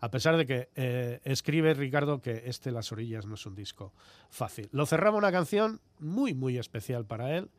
a 0.00 0.10
pesar 0.10 0.36
de 0.36 0.46
que 0.46 0.68
eh, 0.76 1.20
escribe 1.24 1.74
Ricardo 1.74 2.20
que 2.20 2.42
este 2.46 2.70
Las 2.70 2.92
Orillas 2.92 3.26
no 3.26 3.34
es 3.34 3.46
un 3.46 3.54
disco 3.54 3.92
fácil. 4.30 4.68
Lo 4.72 4.86
cerraba 4.86 5.16
una 5.16 5.32
canción 5.32 5.80
muy, 5.98 6.34
muy 6.34 6.58
especial 6.58 7.04
para 7.04 7.36
él, 7.36 7.50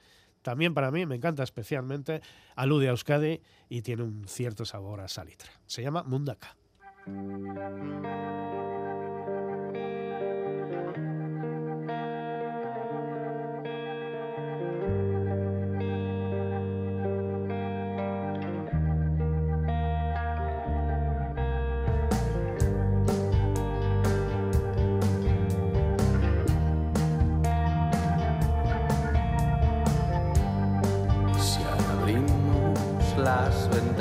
también 0.42 0.74
para 0.74 0.90
mí, 0.92 1.06
me 1.06 1.16
encanta 1.16 1.44
especialmente, 1.44 2.22
alude 2.56 2.88
a 2.88 2.92
Euskadi 2.92 3.42
y 3.70 3.82
tiene 3.82 4.04
un 4.04 4.28
cierto 4.28 4.66
sabor 4.66 5.02
a 5.02 5.08
salitre. 5.08 5.50
Se 5.68 5.84
llama 5.84 6.04
Mundaka. 6.04 6.56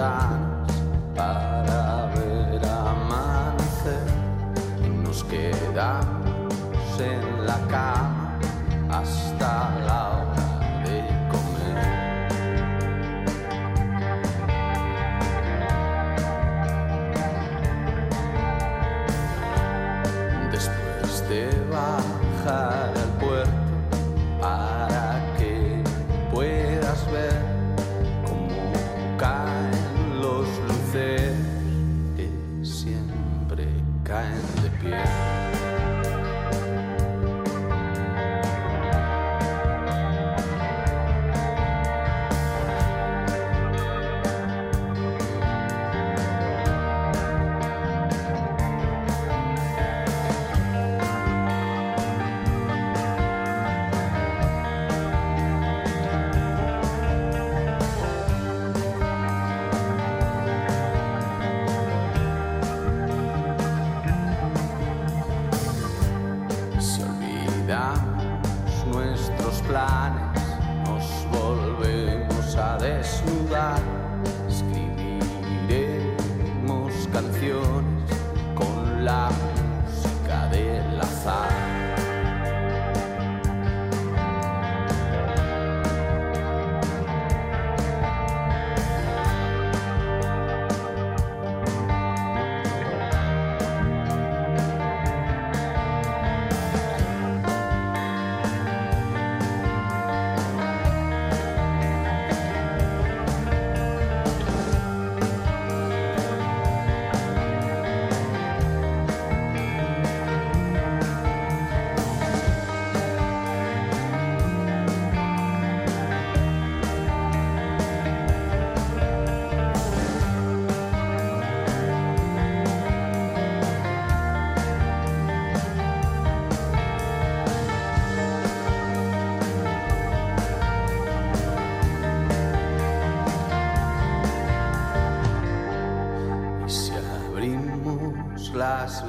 Las 0.00 0.49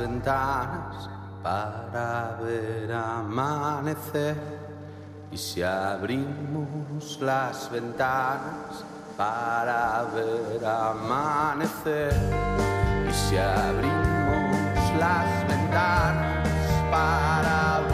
ventanas 0.01 1.09
para 1.43 2.37
ver 2.41 2.91
amanecer, 2.91 4.35
y 5.31 5.37
si 5.37 5.61
abrimos 5.61 7.19
las 7.21 7.71
ventanas 7.71 8.83
para 9.15 10.05
ver 10.13 10.65
amanecer, 10.65 12.13
y 13.09 13.13
si 13.13 13.37
abrimos 13.37 14.97
las 14.99 15.47
ventanas 15.47 16.47
para 16.89 17.79
volver 17.79 17.90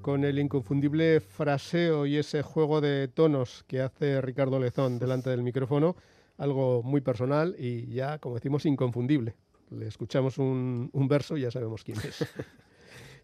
Con 0.00 0.24
el 0.24 0.38
inconfundible 0.38 1.20
fraseo 1.20 2.06
y 2.06 2.16
ese 2.16 2.40
juego 2.40 2.80
de 2.80 3.06
tonos 3.06 3.64
que 3.66 3.82
hace 3.82 4.22
Ricardo 4.22 4.58
Lezón 4.58 4.98
delante 4.98 5.28
del 5.28 5.42
micrófono, 5.42 5.94
algo 6.38 6.82
muy 6.82 7.02
personal 7.02 7.54
y 7.58 7.86
ya, 7.92 8.18
como 8.18 8.36
decimos, 8.36 8.64
inconfundible. 8.64 9.34
Le 9.68 9.86
escuchamos 9.86 10.38
un, 10.38 10.88
un 10.90 11.08
verso 11.08 11.36
y 11.36 11.42
ya 11.42 11.50
sabemos 11.50 11.84
quién 11.84 11.98
es. 11.98 12.24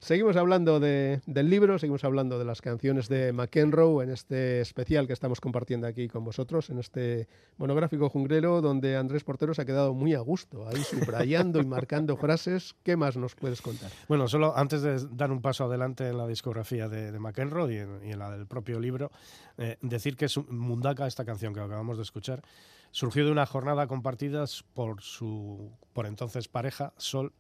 Seguimos 0.05 0.37
hablando 0.37 0.81
de- 0.81 1.23
del 1.25 1.49
libro, 1.49 1.79
seguimos 1.79 2.05
hablando 2.05 2.39
de 2.39 2.45
las 2.45 2.61
canciones 2.61 3.09
de 3.09 3.33
McEnroe 3.33 4.05
en 4.05 4.11
este 4.11 4.61
especial 4.61 5.07
que 5.07 5.15
estamos 5.15 5.41
compartiendo 5.41 5.87
aquí 5.87 6.09
con 6.09 6.23
vosotros, 6.25 6.69
en 6.69 6.79
este 6.79 7.27
monográfico 7.57 8.11
junglero 8.11 8.61
donde 8.61 8.99
Andrés 8.99 9.25
Portero 9.25 9.55
se 9.55 9.63
ha 9.63 9.65
quedado 9.65 9.95
muy 9.95 10.13
a 10.13 10.21
gusto, 10.21 10.69
ahí 10.69 10.77
subrayando 10.83 11.59
y 11.59 11.65
marcando 11.65 12.19
frases. 12.19 12.75
¿Qué 12.83 12.99
más 12.99 13.17
nos 13.17 13.35
puedes 13.35 13.63
contar? 13.63 13.91
Bueno, 14.07 14.29
solo 14.29 14.55
antes 14.55 14.83
de 14.83 14.99
dar 15.11 15.33
un 15.33 15.41
paso 15.41 15.65
adelante 15.65 16.07
en 16.07 16.19
la 16.19 16.27
discografía 16.27 16.87
de, 16.87 17.11
de 17.11 17.19
McEnroe 17.19 17.73
y 17.73 17.79
en, 17.79 18.01
y 18.05 18.13
en 18.13 18.19
la 18.19 18.31
del 18.31 18.47
propio 18.47 18.79
libro, 18.81 19.11
eh, 19.57 19.79
decir 19.81 20.19
que 20.19 20.29
su, 20.29 20.45
Mundaka, 20.51 21.07
esta 21.07 21.25
canción 21.25 21.55
que 21.55 21.61
acabamos 21.61 21.97
de 21.97 22.03
escuchar, 22.03 22.43
surgió 22.91 23.25
de 23.25 23.33
una 23.33 23.47
jornada 23.47 23.87
compartida 23.87 24.45
por 24.75 25.01
su 25.01 25.71
por 25.95 26.05
entonces 26.05 26.47
pareja, 26.47 26.93
Sol, 26.99 27.33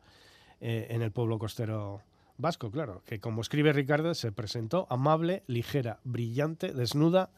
eh, 0.62 0.86
en 0.88 1.02
el 1.02 1.12
pueblo 1.12 1.38
costero 1.38 2.00
vasco, 2.36 2.70
claro, 2.70 3.02
que 3.06 3.20
como 3.20 3.40
escribe 3.40 3.72
Ricardo, 3.72 4.14
se 4.14 4.32
presentó 4.32 4.86
amable, 4.90 5.42
ligera, 5.46 6.00
brillante, 6.04 6.72
desnuda, 6.72 7.30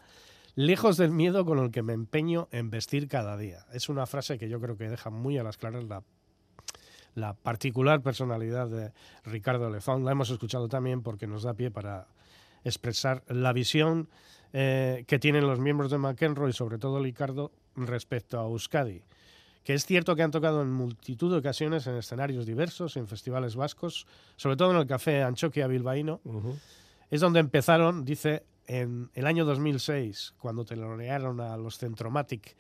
lejos 0.55 0.97
del 0.97 1.11
miedo 1.11 1.45
con 1.45 1.59
el 1.59 1.71
que 1.71 1.83
me 1.83 1.93
empeño 1.93 2.49
en 2.51 2.71
vestir 2.71 3.09
cada 3.09 3.37
día. 3.37 3.67
Es 3.73 3.89
una 3.89 4.07
frase 4.07 4.39
que 4.39 4.49
yo 4.49 4.61
creo 4.61 4.77
que 4.77 4.89
deja 4.89 5.11
muy 5.11 5.39
a 5.39 5.43
las 5.43 5.57
claras 5.57 5.85
la 5.85 6.03
la 7.17 7.33
particular 7.33 8.03
personalidad 8.03 8.69
de 8.69 8.93
Ricardo 9.25 9.71
Lefón. 9.71 10.05
La 10.05 10.13
hemos 10.13 10.31
escuchado 10.31 10.69
también 10.69 11.03
porque 11.03 11.27
nos 11.27 11.43
da 11.43 11.55
pie 11.55 11.71
para 11.71 12.07
expresar 12.63 13.25
la 13.27 13.53
visión 13.53 14.09
eh, 14.53 15.05
que 15.09 15.19
tienen 15.19 15.47
los 15.47 15.59
miembros 15.59 15.91
de 15.91 15.99
McEnroe 15.99 16.51
y 16.51 16.53
sobre 16.53 16.79
todo 16.79 17.03
Ricardo 17.03 17.53
respecto 17.75 18.39
a 18.39 18.45
Euskadi. 18.45 19.03
Que 19.67 19.75
es 19.75 19.85
cierto 19.85 20.15
que 20.15 20.23
han 20.23 20.31
tocado 20.31 20.63
en 20.63 20.71
multitud 20.71 21.29
de 21.29 21.39
ocasiones 21.39 21.89
en 21.89 21.97
escenarios 21.97 22.47
diversos, 22.47 22.97
en 22.97 23.09
festivales 23.09 23.57
vascos, 23.57 24.07
sobre 24.37 24.57
todo 24.57 24.71
en 24.71 24.77
el 24.77 24.87
Café 24.87 25.25
Anchoquia 25.25 25.67
Bilbaíno. 25.67 26.21
Es 27.11 27.21
donde 27.21 27.41
empezaron, 27.41 28.05
dice, 28.05 28.45
en 28.69 29.11
el 29.15 29.27
año 29.27 29.45
2006, 29.45 30.35
cuando 30.39 30.65
telonearon 30.65 31.41
a 31.41 31.57
los 31.57 31.79
Centromatic, 31.79 32.55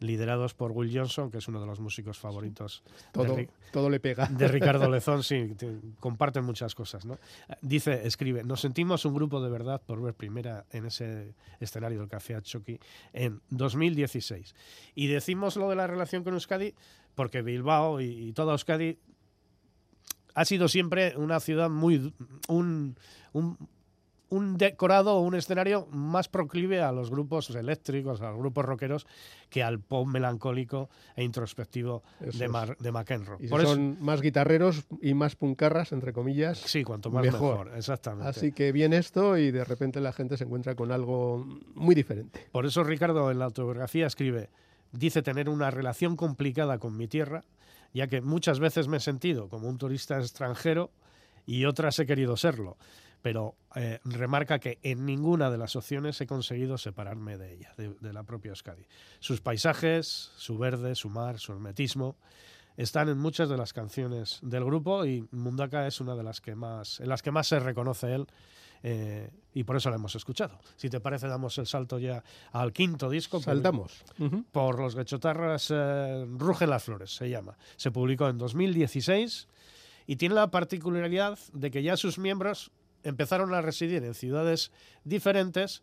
liderados 0.00 0.52
por 0.54 0.72
Will 0.72 0.96
Johnson, 0.96 1.30
que 1.30 1.38
es 1.38 1.48
uno 1.48 1.60
de 1.60 1.66
los 1.66 1.80
músicos 1.80 2.18
favoritos 2.18 2.82
de 2.86 2.92
Todo, 3.12 3.36
Ri- 3.36 3.48
todo 3.72 3.88
le 3.88 3.98
pega. 4.00 4.26
de 4.26 4.46
Ricardo 4.48 4.88
Lezón, 4.90 5.22
sí, 5.22 5.54
te- 5.56 5.80
comparten 6.00 6.44
muchas 6.44 6.74
cosas, 6.74 7.06
¿no? 7.06 7.18
Dice, 7.62 8.06
escribe, 8.06 8.44
nos 8.44 8.60
sentimos 8.60 9.04
un 9.04 9.14
grupo 9.14 9.40
de 9.42 9.48
verdad 9.50 9.80
por 9.84 10.02
ver 10.02 10.14
primera 10.14 10.66
en 10.70 10.86
ese 10.86 11.34
escenario 11.60 11.98
del 12.00 12.08
Café 12.08 12.34
Achoqui 12.34 12.78
en 13.12 13.40
2016. 13.50 14.54
Y 14.94 15.06
decimos 15.06 15.56
lo 15.56 15.70
de 15.70 15.76
la 15.76 15.86
relación 15.86 16.24
con 16.24 16.34
Euskadi 16.34 16.74
porque 17.14 17.40
Bilbao 17.42 18.00
y, 18.02 18.28
y 18.28 18.32
toda 18.34 18.52
Euskadi 18.52 18.98
ha 20.34 20.44
sido 20.44 20.68
siempre 20.68 21.16
una 21.16 21.40
ciudad 21.40 21.70
muy... 21.70 22.12
un, 22.48 22.96
un 23.32 23.56
un 24.28 24.56
decorado 24.56 25.14
o 25.16 25.20
un 25.20 25.34
escenario 25.36 25.86
más 25.92 26.28
proclive 26.28 26.80
a 26.82 26.90
los 26.90 27.10
grupos 27.10 27.48
eléctricos, 27.50 28.20
a 28.20 28.30
los 28.30 28.38
grupos 28.38 28.64
rockeros, 28.64 29.06
que 29.50 29.62
al 29.62 29.78
pop 29.80 30.06
melancólico 30.08 30.90
e 31.14 31.22
introspectivo 31.22 32.02
Eso 32.20 32.38
de. 32.38 32.48
Mar- 32.48 32.76
de 32.78 32.90
McEnroe. 32.92 33.36
Y 33.40 33.44
si 33.44 33.48
Por 33.50 33.60
eso- 33.60 33.74
son 33.74 33.96
más 34.00 34.20
guitarreros 34.22 34.84
y 35.00 35.14
más 35.14 35.36
puncarras, 35.36 35.92
entre 35.92 36.12
comillas. 36.12 36.58
Sí, 36.58 36.82
cuanto 36.82 37.10
más 37.10 37.24
mejor. 37.24 37.66
mejor, 37.66 37.78
exactamente. 37.78 38.28
Así 38.28 38.50
que 38.52 38.72
viene 38.72 38.96
esto 38.96 39.38
y 39.38 39.50
de 39.52 39.64
repente 39.64 40.00
la 40.00 40.12
gente 40.12 40.36
se 40.36 40.44
encuentra 40.44 40.74
con 40.74 40.90
algo 40.90 41.46
muy 41.74 41.94
diferente. 41.94 42.48
Por 42.50 42.66
eso 42.66 42.82
Ricardo 42.82 43.30
en 43.30 43.38
la 43.38 43.44
autobiografía 43.44 44.06
escribe, 44.08 44.50
dice 44.90 45.22
tener 45.22 45.48
una 45.48 45.70
relación 45.70 46.16
complicada 46.16 46.78
con 46.78 46.96
mi 46.96 47.06
tierra, 47.06 47.44
ya 47.94 48.08
que 48.08 48.20
muchas 48.20 48.58
veces 48.58 48.88
me 48.88 48.96
he 48.96 49.00
sentido 49.00 49.48
como 49.48 49.68
un 49.68 49.78
turista 49.78 50.18
extranjero 50.18 50.90
y 51.46 51.64
otras 51.64 51.98
he 52.00 52.06
querido 52.06 52.36
serlo, 52.36 52.76
pero 53.22 53.56
eh, 53.74 53.98
remarca 54.04 54.58
que 54.58 54.78
en 54.82 55.04
ninguna 55.04 55.50
de 55.50 55.58
las 55.58 55.76
opciones 55.76 56.20
he 56.20 56.26
conseguido 56.26 56.78
separarme 56.78 57.36
de 57.36 57.54
ella, 57.54 57.72
de, 57.76 57.94
de 58.00 58.12
la 58.12 58.22
propia 58.22 58.50
Euskadi. 58.50 58.86
Sus 59.20 59.40
paisajes, 59.40 60.32
su 60.36 60.58
verde, 60.58 60.94
su 60.94 61.08
mar, 61.08 61.38
su 61.38 61.52
hermetismo, 61.52 62.16
están 62.76 63.08
en 63.08 63.18
muchas 63.18 63.48
de 63.48 63.56
las 63.56 63.72
canciones 63.72 64.38
del 64.42 64.64
grupo 64.64 65.06
y 65.06 65.26
Mundaka 65.30 65.86
es 65.86 66.00
una 66.00 66.14
de 66.14 66.22
las 66.22 66.40
que 66.40 66.54
más, 66.54 67.00
en 67.00 67.08
las 67.08 67.22
que 67.22 67.30
más 67.30 67.48
se 67.48 67.58
reconoce 67.58 68.14
él 68.14 68.26
eh, 68.82 69.30
y 69.54 69.64
por 69.64 69.76
eso 69.76 69.90
la 69.90 69.96
hemos 69.96 70.14
escuchado. 70.14 70.58
Si 70.76 70.90
te 70.90 71.00
parece, 71.00 71.28
damos 71.28 71.56
el 71.58 71.66
salto 71.66 71.98
ya 71.98 72.22
al 72.52 72.72
quinto 72.72 73.08
disco. 73.08 73.40
Saltamos. 73.40 74.04
Por 74.52 74.78
los 74.78 74.94
Gechotarras 74.94 75.72
eh, 75.74 76.26
Rugen 76.36 76.70
las 76.70 76.84
Flores, 76.84 77.14
se 77.14 77.30
llama. 77.30 77.56
Se 77.76 77.90
publicó 77.90 78.28
en 78.28 78.38
2016 78.38 79.48
y 80.06 80.16
tiene 80.16 80.34
la 80.34 80.50
particularidad 80.50 81.38
de 81.52 81.70
que 81.70 81.82
ya 81.82 81.96
sus 81.96 82.18
miembros 82.18 82.70
empezaron 83.06 83.54
a 83.54 83.62
residir 83.62 84.04
en 84.04 84.14
ciudades 84.14 84.70
diferentes 85.04 85.82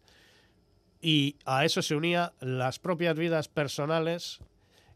y 1.02 1.36
a 1.46 1.66
eso 1.66 1.82
se 1.82 1.96
unía 1.96 2.34
las 2.40 2.80
propias 2.80 3.18
vidas 3.18 3.48
personales, 3.50 4.40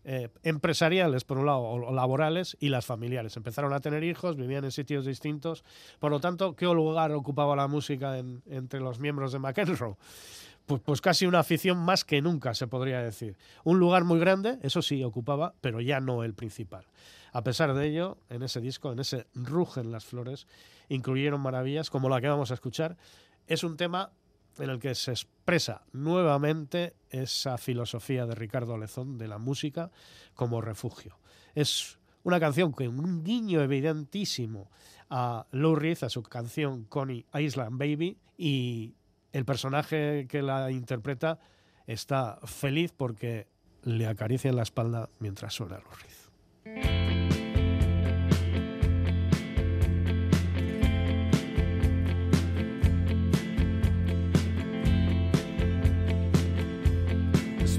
eh, 0.05 0.29
empresariales 0.43 1.25
por 1.25 1.37
un 1.37 1.47
lado, 1.47 1.59
o 1.61 1.93
laborales, 1.93 2.55
y 2.61 2.69
las 2.69 2.85
familiares. 2.85 3.35
Empezaron 3.35 3.73
a 3.73 3.81
tener 3.81 4.03
hijos, 4.05 4.37
vivían 4.37 4.63
en 4.63 4.71
sitios 4.71 5.05
distintos. 5.05 5.65
Por 5.99 6.11
lo 6.11 6.21
tanto, 6.21 6.55
¿qué 6.55 6.65
lugar 6.65 7.11
ocupaba 7.11 7.55
la 7.57 7.67
música 7.67 8.17
en- 8.17 8.41
entre 8.49 8.79
los 8.79 8.99
miembros 8.99 9.33
de 9.33 9.39
McEnroe? 9.39 9.95
Pues, 10.65 10.81
pues 10.81 11.01
casi 11.01 11.25
una 11.25 11.39
afición 11.39 11.77
más 11.77 12.05
que 12.05 12.21
nunca, 12.21 12.53
se 12.53 12.67
podría 12.67 13.01
decir. 13.01 13.37
Un 13.65 13.79
lugar 13.79 14.03
muy 14.05 14.19
grande, 14.19 14.59
eso 14.63 14.81
sí, 14.81 15.03
ocupaba, 15.03 15.53
pero 15.59 15.81
ya 15.81 15.99
no 15.99 16.23
el 16.23 16.33
principal. 16.33 16.85
A 17.33 17.41
pesar 17.43 17.73
de 17.73 17.87
ello, 17.87 18.17
en 18.29 18.43
ese 18.43 18.61
disco, 18.61 18.91
en 18.93 18.99
ese 18.99 19.27
Rugen 19.33 19.91
las 19.91 20.05
Flores, 20.05 20.47
incluyeron 20.89 21.41
maravillas 21.41 21.89
como 21.89 22.09
la 22.09 22.21
que 22.21 22.27
vamos 22.27 22.51
a 22.51 22.55
escuchar. 22.55 22.97
Es 23.47 23.63
un 23.63 23.77
tema 23.77 24.11
en 24.59 24.69
el 24.69 24.79
que 24.79 24.95
se 24.95 25.11
expresa 25.11 25.83
nuevamente 25.93 26.95
esa 27.09 27.57
filosofía 27.57 28.25
de 28.25 28.35
Ricardo 28.35 28.77
Lezón 28.77 29.17
de 29.17 29.27
la 29.27 29.37
música 29.37 29.91
como 30.33 30.61
refugio. 30.61 31.19
Es 31.55 31.99
una 32.23 32.39
canción 32.39 32.71
con 32.71 32.99
un 32.99 33.23
guiño 33.23 33.61
evidentísimo 33.61 34.69
a 35.09 35.45
Lou 35.51 35.75
Reed, 35.75 36.03
a 36.03 36.09
su 36.09 36.23
canción 36.23 36.83
Connie 36.85 37.25
Island 37.33 37.77
Baby, 37.77 38.17
y 38.37 38.95
el 39.31 39.45
personaje 39.45 40.27
que 40.27 40.41
la 40.41 40.71
interpreta 40.71 41.39
está 41.85 42.39
feliz 42.43 42.91
porque 42.95 43.47
le 43.83 44.07
acarician 44.07 44.55
la 44.55 44.63
espalda 44.63 45.09
mientras 45.19 45.53
suena 45.53 45.79
los 45.79 46.03
riz. 46.03 46.96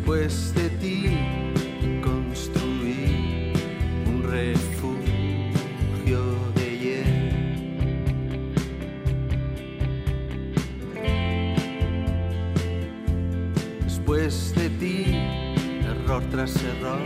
Después 0.09 0.55
de 0.55 0.71
ti 0.81 1.19
construí 2.03 3.53
un 4.07 4.23
refugio 4.23 5.03
de 6.55 6.79
hiel. 6.79 7.13
Después 13.85 14.55
de 14.57 14.71
ti, 14.71 15.05
error 15.85 16.23
tras 16.31 16.57
error, 16.65 17.03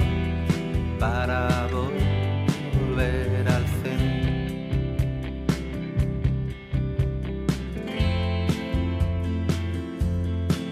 para 1.00 1.66
volver 1.72 3.48
al 3.48 3.66
centro. 3.82 4.30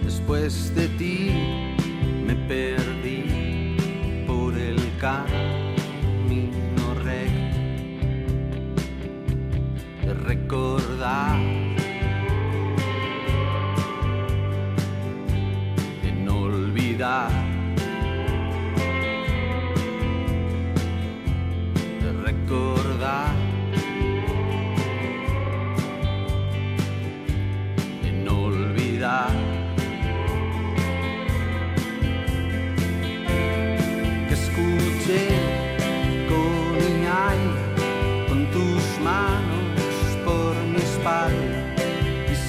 Después 0.05 0.73
de 0.77 0.87
ti 0.91 1.70
perdí 2.51 3.77
por 4.27 4.59
el 4.59 4.81
camino 4.99 5.75
recto. 7.05 7.61
Recordar, 10.25 11.39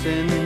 y 0.04 0.41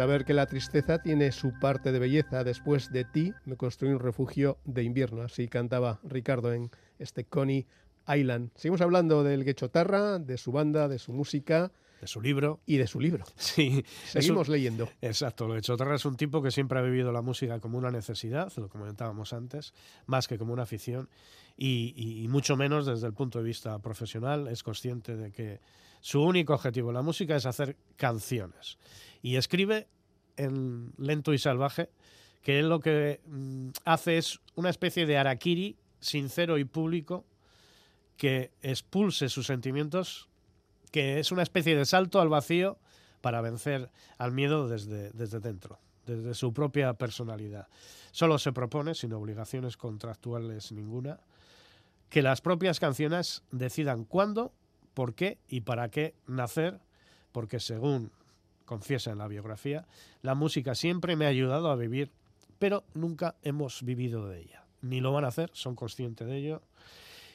saber 0.00 0.24
que 0.24 0.32
la 0.32 0.46
tristeza 0.46 1.02
tiene 1.02 1.30
su 1.30 1.52
parte 1.60 1.92
de 1.92 1.98
belleza. 1.98 2.42
Después 2.42 2.90
de 2.90 3.04
ti 3.04 3.34
me 3.44 3.58
construí 3.58 3.90
un 3.92 3.98
refugio 3.98 4.56
de 4.64 4.82
invierno. 4.82 5.20
Así 5.20 5.46
cantaba 5.46 6.00
Ricardo 6.04 6.54
en 6.54 6.70
este 6.98 7.24
Coney 7.26 7.66
Island. 8.08 8.48
Seguimos 8.54 8.80
hablando 8.80 9.22
del 9.22 9.44
Guechotarra, 9.44 10.18
de 10.18 10.38
su 10.38 10.52
banda, 10.52 10.88
de 10.88 10.98
su 10.98 11.12
música 11.12 11.70
De 12.00 12.06
su 12.06 12.22
libro. 12.22 12.60
y 12.64 12.78
de 12.78 12.86
su 12.86 12.98
libro. 12.98 13.24
Sí, 13.36 13.68
un- 13.76 13.84
Seguimos 14.08 14.48
leyendo. 14.48 14.88
Exacto, 15.02 15.46
lo 15.46 15.52
de 15.52 15.60
Chotarra 15.60 15.96
es 15.96 16.06
un 16.06 16.16
tipo 16.16 16.40
que 16.40 16.50
siempre 16.50 16.78
ha 16.78 16.82
vivido 16.82 17.12
la 17.12 17.20
música 17.20 17.60
como 17.60 17.76
una 17.76 17.90
necesidad, 17.90 18.50
lo 18.56 18.70
comentábamos 18.70 19.34
antes, 19.34 19.74
más 20.06 20.28
que 20.28 20.38
como 20.38 20.54
una 20.54 20.62
afición, 20.62 21.10
y, 21.58 21.92
y- 21.94 22.24
y 22.24 22.28
mucho 22.28 22.56
menos 22.56 22.86
desde 22.86 23.06
el 23.06 23.12
punto 23.12 23.38
de 23.38 23.44
vista 23.44 23.78
profesional. 23.80 24.48
Es 24.48 24.62
consciente 24.62 25.14
de 25.14 25.30
que 25.30 25.60
su 26.00 26.22
único 26.22 26.54
objetivo 26.54 26.88
en 26.88 26.94
la 26.94 27.02
música 27.02 27.36
es 27.36 27.44
hacer 27.44 27.76
canciones. 27.96 28.78
Y 29.22 29.36
escribe 29.36 29.88
en 30.36 30.92
Lento 30.96 31.32
y 31.32 31.38
Salvaje 31.38 31.90
que 32.42 32.58
él 32.58 32.68
lo 32.68 32.80
que 32.80 33.20
mm, 33.26 33.70
hace 33.84 34.18
es 34.18 34.40
una 34.54 34.70
especie 34.70 35.06
de 35.06 35.18
harakiri 35.18 35.76
sincero 36.00 36.58
y 36.58 36.64
público 36.64 37.24
que 38.16 38.52
expulse 38.62 39.28
sus 39.28 39.46
sentimientos, 39.46 40.28
que 40.90 41.18
es 41.18 41.32
una 41.32 41.42
especie 41.42 41.76
de 41.76 41.84
salto 41.84 42.20
al 42.20 42.28
vacío 42.28 42.78
para 43.20 43.40
vencer 43.40 43.90
al 44.18 44.32
miedo 44.32 44.68
desde, 44.68 45.10
desde 45.12 45.40
dentro, 45.40 45.78
desde 46.06 46.34
su 46.34 46.52
propia 46.52 46.94
personalidad. 46.94 47.68
Solo 48.12 48.38
se 48.38 48.52
propone, 48.52 48.94
sin 48.94 49.12
obligaciones 49.12 49.76
contractuales 49.76 50.72
ninguna, 50.72 51.20
que 52.08 52.22
las 52.22 52.40
propias 52.40 52.80
canciones 52.80 53.42
decidan 53.52 54.04
cuándo, 54.04 54.52
por 54.94 55.14
qué 55.14 55.38
y 55.48 55.60
para 55.60 55.90
qué 55.90 56.14
nacer, 56.26 56.80
porque 57.32 57.60
según 57.60 58.10
confiesa 58.70 59.10
en 59.10 59.18
la 59.18 59.26
biografía, 59.26 59.84
la 60.22 60.36
música 60.36 60.76
siempre 60.76 61.16
me 61.16 61.24
ha 61.24 61.28
ayudado 61.28 61.72
a 61.72 61.74
vivir, 61.74 62.12
pero 62.60 62.84
nunca 62.94 63.34
hemos 63.42 63.82
vivido 63.82 64.28
de 64.28 64.42
ella. 64.42 64.64
Ni 64.80 65.00
lo 65.00 65.12
van 65.12 65.24
a 65.24 65.28
hacer, 65.28 65.50
son 65.54 65.74
conscientes 65.74 66.28
de 66.28 66.36
ello. 66.36 66.62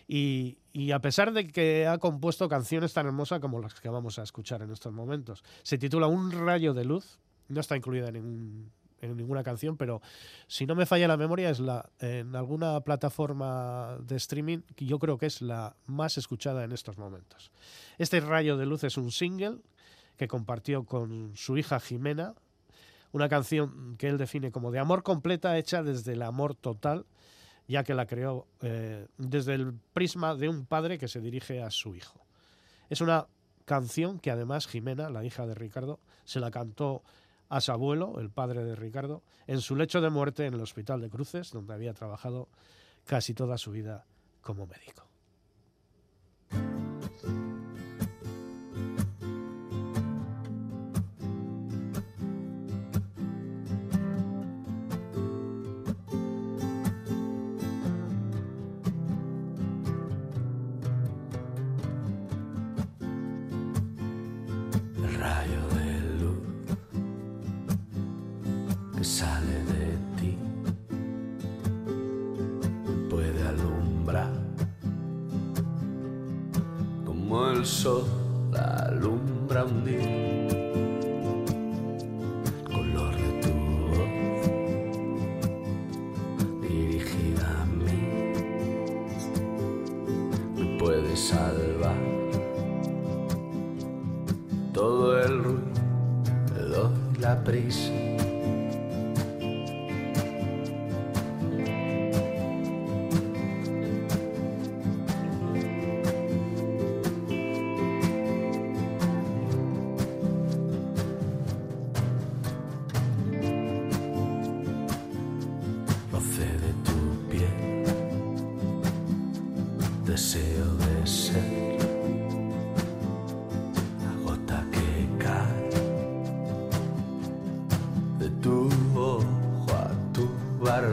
Y, 0.08 0.60
y 0.72 0.92
a 0.92 1.00
pesar 1.00 1.34
de 1.34 1.46
que 1.46 1.88
ha 1.88 1.98
compuesto 1.98 2.48
canciones 2.48 2.94
tan 2.94 3.06
hermosas 3.06 3.42
como 3.42 3.60
las 3.60 3.74
que 3.82 3.90
vamos 3.90 4.18
a 4.18 4.24
escuchar 4.24 4.62
en 4.62 4.72
estos 4.72 4.94
momentos, 4.94 5.44
se 5.62 5.78
titula 5.78 6.08
Un 6.08 6.32
rayo 6.32 6.74
de 6.74 6.86
luz, 6.86 7.20
no 7.50 7.60
está 7.60 7.76
incluida 7.76 8.08
en, 8.08 8.72
en 9.02 9.18
ninguna 9.18 9.44
canción, 9.44 9.76
pero 9.76 10.02
si 10.48 10.66
no 10.66 10.74
me 10.74 10.86
falla 10.86 11.06
la 11.06 11.18
memoria, 11.18 11.50
es 11.50 11.60
la 11.60 11.90
en 12.00 12.34
alguna 12.34 12.80
plataforma 12.80 13.98
de 14.00 14.16
streaming 14.16 14.60
yo 14.78 15.00
creo 15.00 15.18
que 15.18 15.26
es 15.26 15.42
la 15.42 15.76
más 15.88 16.18
escuchada 16.18 16.64
en 16.64 16.72
estos 16.72 16.98
momentos. 16.98 17.52
Este 17.98 18.22
rayo 18.22 18.56
de 18.56 18.66
luz 18.66 18.86
es 18.86 18.96
un 18.96 19.12
single 19.12 19.60
que 20.18 20.28
compartió 20.28 20.86
con 20.86 21.36
su 21.36 21.58
hija 21.58 21.80
Jimena, 21.80 22.36
una 23.12 23.30
canción 23.30 23.96
que 23.98 24.08
él 24.08 24.18
define 24.18 24.52
como 24.52 24.72
de 24.72 24.80
amor 24.80 25.04
completa, 25.04 25.58
hecha 25.58 25.84
desde 25.84 26.14
el 26.14 26.22
amor 26.22 26.56
total, 26.56 27.06
ya 27.68 27.84
que 27.84 27.94
la 27.94 28.06
creó 28.06 28.48
eh, 28.62 29.08
desde 29.18 29.54
el 29.54 29.74
prisma 29.94 30.36
de 30.36 30.50
un 30.50 30.66
padre 30.66 30.98
que 30.98 31.08
se 31.08 31.22
dirige 31.22 31.62
a 31.62 31.72
su 31.72 31.96
hijo. 31.96 32.26
Es 32.90 33.02
una 33.02 33.28
canción 33.66 34.20
que 34.20 34.32
además 34.32 34.68
Jimena, 34.68 35.10
la 35.10 35.24
hija 35.24 35.48
de 35.48 35.56
Ricardo, 35.56 36.00
se 36.26 36.40
la 36.40 36.52
cantó 36.52 37.04
a 37.50 37.62
su 37.62 37.72
abuelo, 37.72 38.20
el 38.20 38.30
padre 38.30 38.64
de 38.64 38.76
Ricardo, 38.76 39.24
en 39.48 39.62
su 39.62 39.76
lecho 39.76 40.02
de 40.02 40.10
muerte 40.10 40.46
en 40.46 40.54
el 40.54 40.62
Hospital 40.62 41.02
de 41.02 41.10
Cruces, 41.10 41.52
donde 41.52 41.74
había 41.74 41.94
trabajado 41.94 42.50
casi 43.06 43.34
toda 43.34 43.58
su 43.58 43.72
vida 43.72 44.06
como 44.42 44.68
médico. 44.68 45.05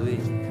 Charlie. 0.03 0.42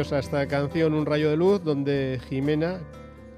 Preciosa 0.00 0.18
esta 0.18 0.48
canción, 0.48 0.94
Un 0.94 1.04
rayo 1.04 1.28
de 1.28 1.36
luz, 1.36 1.62
donde 1.62 2.18
Jimena 2.30 2.80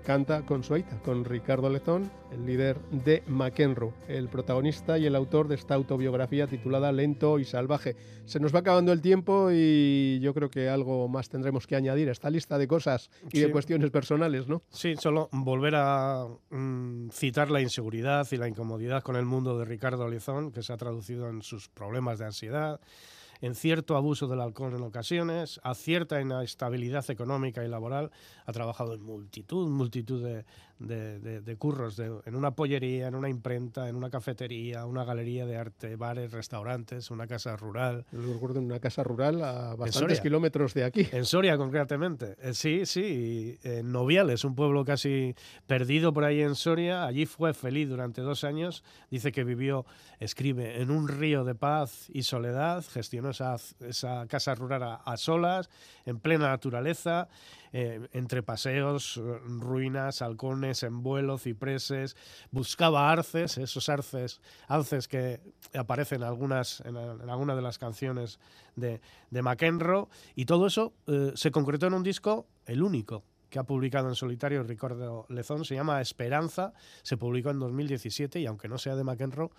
canta 0.05 0.47
con 0.47 0.63
su 0.63 0.75
aita, 0.75 0.97
con 1.03 1.25
Ricardo 1.25 1.69
Lezón, 1.69 2.09
el 2.31 2.47
líder 2.47 2.81
de 2.93 3.25
McEnroe, 3.27 3.93
el 4.07 4.29
protagonista 4.29 4.97
y 4.97 5.07
el 5.07 5.17
autor 5.17 5.49
de 5.49 5.57
esta 5.57 5.75
autobiografía 5.75 6.47
titulada 6.47 6.93
Lento 6.93 7.41
y 7.41 7.45
Salvaje. 7.45 7.97
Se 8.27 8.39
nos 8.39 8.55
va 8.55 8.61
acabando 8.61 8.93
el 8.93 9.01
tiempo 9.01 9.49
y 9.53 10.21
yo 10.21 10.33
creo 10.35 10.51
que 10.51 10.69
algo 10.69 11.09
más 11.09 11.29
tendremos 11.29 11.67
que 11.67 11.75
añadir 11.75 12.09
a 12.09 12.13
esta 12.13 12.31
lista 12.31 12.57
de 12.59 12.69
cosas 12.69 13.11
y 13.33 13.39
Sí. 13.39 13.43
de 13.43 13.51
cuestiones 13.51 13.91
personales, 13.91 14.47
¿no? 14.47 14.63
Sí, 14.71 14.95
solo 14.95 15.31
volver 15.33 15.75
a 15.75 16.29
mm, 16.51 17.09
citar 17.11 17.51
la 17.51 17.61
inseguridad 17.61 18.25
y 18.31 18.37
la 18.37 18.47
incomodidad 18.47 19.03
con 19.03 19.17
el 19.17 19.25
mundo 19.25 19.59
de 19.59 19.65
Ricardo 19.65 20.07
Lezón, 20.07 20.53
que 20.53 20.63
se 20.63 20.73
ha 20.73 20.77
traducido 20.77 21.29
en 21.29 21.43
sus 21.43 21.69
problemas 21.69 22.21
de 22.21 22.27
ansiedad, 22.27 22.79
en 23.43 23.57
cierto 23.57 23.97
abuso 23.97 24.29
del 24.29 24.41
alcohol 24.41 24.75
en 24.75 24.83
ocasiones, 24.83 25.61
a 25.65 25.75
cierta 25.75 26.21
inestabilidad 26.21 27.11
económica 27.11 27.65
y 27.65 27.69
laboral. 27.69 28.11
Ha 28.47 28.53
trabajado 28.53 28.95
en 28.95 29.03
multitud, 29.03 29.69
multitud 29.69 30.25
de, 30.25 30.47
de- 30.87 31.19
de- 31.19 31.41
de 31.41 31.57
curros, 31.57 31.97
de- 31.97 32.21
en 32.25 32.35
una 32.37 32.53
pollería, 32.55 33.09
en 33.09 33.15
una 33.15 33.29
imprenta, 33.29 33.89
en 33.89 33.97
una 33.97 34.11
cafetería, 34.11 34.85
una 34.87 35.05
galería 35.05 35.47
de 35.47 35.57
arte, 35.57 35.97
bares, 35.97 36.33
restaurantes, 36.33 37.11
una 37.11 37.27
casa 37.27 37.57
rural. 37.57 38.05
Yo 38.13 38.21
recuerdo 38.33 38.59
en 38.59 38.67
una 38.67 38.81
casa 38.81 39.03
rural 39.03 39.43
a 39.43 39.75
bastantes 39.77 40.21
kilómetros 40.21 40.75
de 40.75 40.85
aquí. 40.85 41.09
En 41.13 41.25
Soria, 41.25 41.57
concretamente. 41.57 42.37
Eh, 42.43 42.55
sí, 42.55 42.87
sí. 42.87 43.59
En 43.63 43.93
Noviales, 43.93 44.45
un 44.45 44.55
pueblo 44.55 44.85
casi 44.85 45.35
perdido 45.67 46.13
por 46.13 46.25
ahí 46.25 46.41
en 46.43 46.55
Soria. 46.55 47.05
Allí 47.07 47.27
fue 47.27 47.55
feliz 47.55 47.89
durante 47.89 48.21
dos 48.21 48.45
años. 48.45 48.85
Dice 49.11 49.33
que 49.33 49.45
vivió, 49.45 49.87
escribe, 50.21 50.81
en 50.81 50.91
un 50.91 51.09
río 51.09 51.45
de 51.45 51.55
paz 51.55 52.09
y 52.13 52.23
soledad. 52.23 52.85
Gestionó 52.93 53.31
esa, 53.31 53.57
esa 53.81 54.27
casa 54.27 54.55
rural 54.55 54.83
a, 54.83 54.95
a 54.97 55.17
solas, 55.17 55.71
en 56.07 56.19
plena 56.19 56.49
naturaleza, 56.49 57.29
eh, 57.73 58.07
entre 58.13 58.43
paseos, 58.43 59.17
eh, 59.17 59.39
ruinas, 59.47 60.21
halcones, 60.23 60.83
en 60.83 61.03
vuelo, 61.03 61.39
cipreses. 61.39 62.17
Buscaba 62.51 63.11
arces, 63.11 63.59
esos 63.59 63.89
arces, 63.89 64.41
alces 64.69 65.09
que 65.09 65.41
aparecen 65.75 66.23
algunas, 66.23 66.81
en, 66.81 66.97
en 66.97 67.31
algunas 67.31 67.57
de 67.57 67.63
las 67.63 67.79
canciones 67.79 68.39
de, 68.77 69.01
de 69.31 69.43
McEnroe. 69.43 70.09
Y 70.35 70.45
todo 70.45 70.67
eso 70.67 70.93
eh, 71.07 71.33
se 71.35 71.51
concretó 71.51 71.87
en 71.87 71.95
un 71.95 72.03
disco, 72.03 72.47
el 72.67 72.83
único 72.83 73.25
que 73.53 73.59
ha 73.59 73.65
publicado 73.65 74.09
en 74.09 74.15
solitario 74.15 74.63
Ricardo 74.63 75.27
Lezón, 75.29 75.67
se 75.67 75.75
llama 75.75 76.01
Esperanza, 76.01 76.73
se 77.03 77.19
publicó 77.19 77.51
en 77.51 77.59
2017 77.59 78.41
y 78.41 78.47
aunque 78.47 78.67
no 78.67 78.79
sea 78.79 78.97
de 78.97 79.05
McEnroe, 79.05 79.51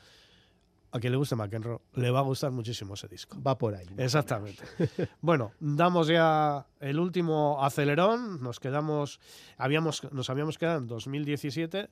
a 0.95 0.99
quien 0.99 1.11
le 1.11 1.17
guste 1.17 1.35
McEnroe, 1.35 1.79
le 1.95 2.11
va 2.11 2.19
a 2.19 2.23
gustar 2.23 2.51
muchísimo 2.51 2.93
ese 2.93 3.07
disco. 3.07 3.41
Va 3.41 3.57
por 3.57 3.73
ahí. 3.73 3.87
Exactamente. 3.97 4.63
bueno, 5.21 5.51
damos 5.59 6.07
ya 6.07 6.67
el 6.79 6.99
último 6.99 7.57
acelerón. 7.63 8.41
Nos 8.43 8.59
quedamos, 8.59 9.19
habíamos, 9.57 10.03
nos 10.13 10.29
habíamos 10.29 10.57
quedado 10.59 10.77
en 10.77 10.87
2017 10.87 11.89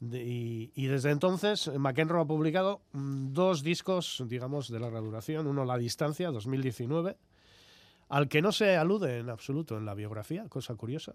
de- 0.00 0.24
y, 0.24 0.72
y 0.76 0.86
desde 0.86 1.10
entonces 1.10 1.68
McEnroe 1.76 2.22
ha 2.22 2.26
publicado 2.26 2.80
mm, 2.92 3.32
dos 3.32 3.64
discos, 3.64 4.22
digamos, 4.28 4.70
de 4.70 4.78
larga 4.78 5.00
duración. 5.00 5.48
Uno, 5.48 5.64
La 5.64 5.76
Distancia, 5.76 6.30
2019, 6.30 7.16
al 8.14 8.28
que 8.28 8.42
no 8.42 8.52
se 8.52 8.76
alude 8.76 9.18
en 9.18 9.28
absoluto 9.28 9.76
en 9.76 9.84
la 9.84 9.92
biografía, 9.92 10.48
cosa 10.48 10.76
curiosa. 10.76 11.14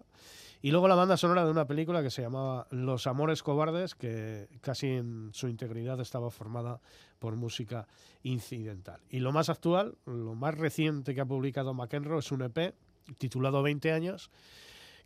Y 0.60 0.70
luego 0.70 0.86
la 0.86 0.94
banda 0.94 1.16
sonora 1.16 1.46
de 1.46 1.50
una 1.50 1.66
película 1.66 2.02
que 2.02 2.10
se 2.10 2.20
llamaba 2.20 2.66
Los 2.70 3.06
Amores 3.06 3.42
Cobardes, 3.42 3.94
que 3.94 4.48
casi 4.60 4.88
en 4.88 5.30
su 5.32 5.48
integridad 5.48 5.98
estaba 6.02 6.30
formada 6.30 6.78
por 7.18 7.36
música 7.36 7.88
incidental. 8.22 9.00
Y 9.08 9.20
lo 9.20 9.32
más 9.32 9.48
actual, 9.48 9.96
lo 10.04 10.34
más 10.34 10.58
reciente 10.58 11.14
que 11.14 11.22
ha 11.22 11.24
publicado 11.24 11.72
McEnroe 11.72 12.18
es 12.18 12.32
un 12.32 12.42
EP 12.42 12.74
titulado 13.16 13.62
20 13.62 13.92
años, 13.92 14.30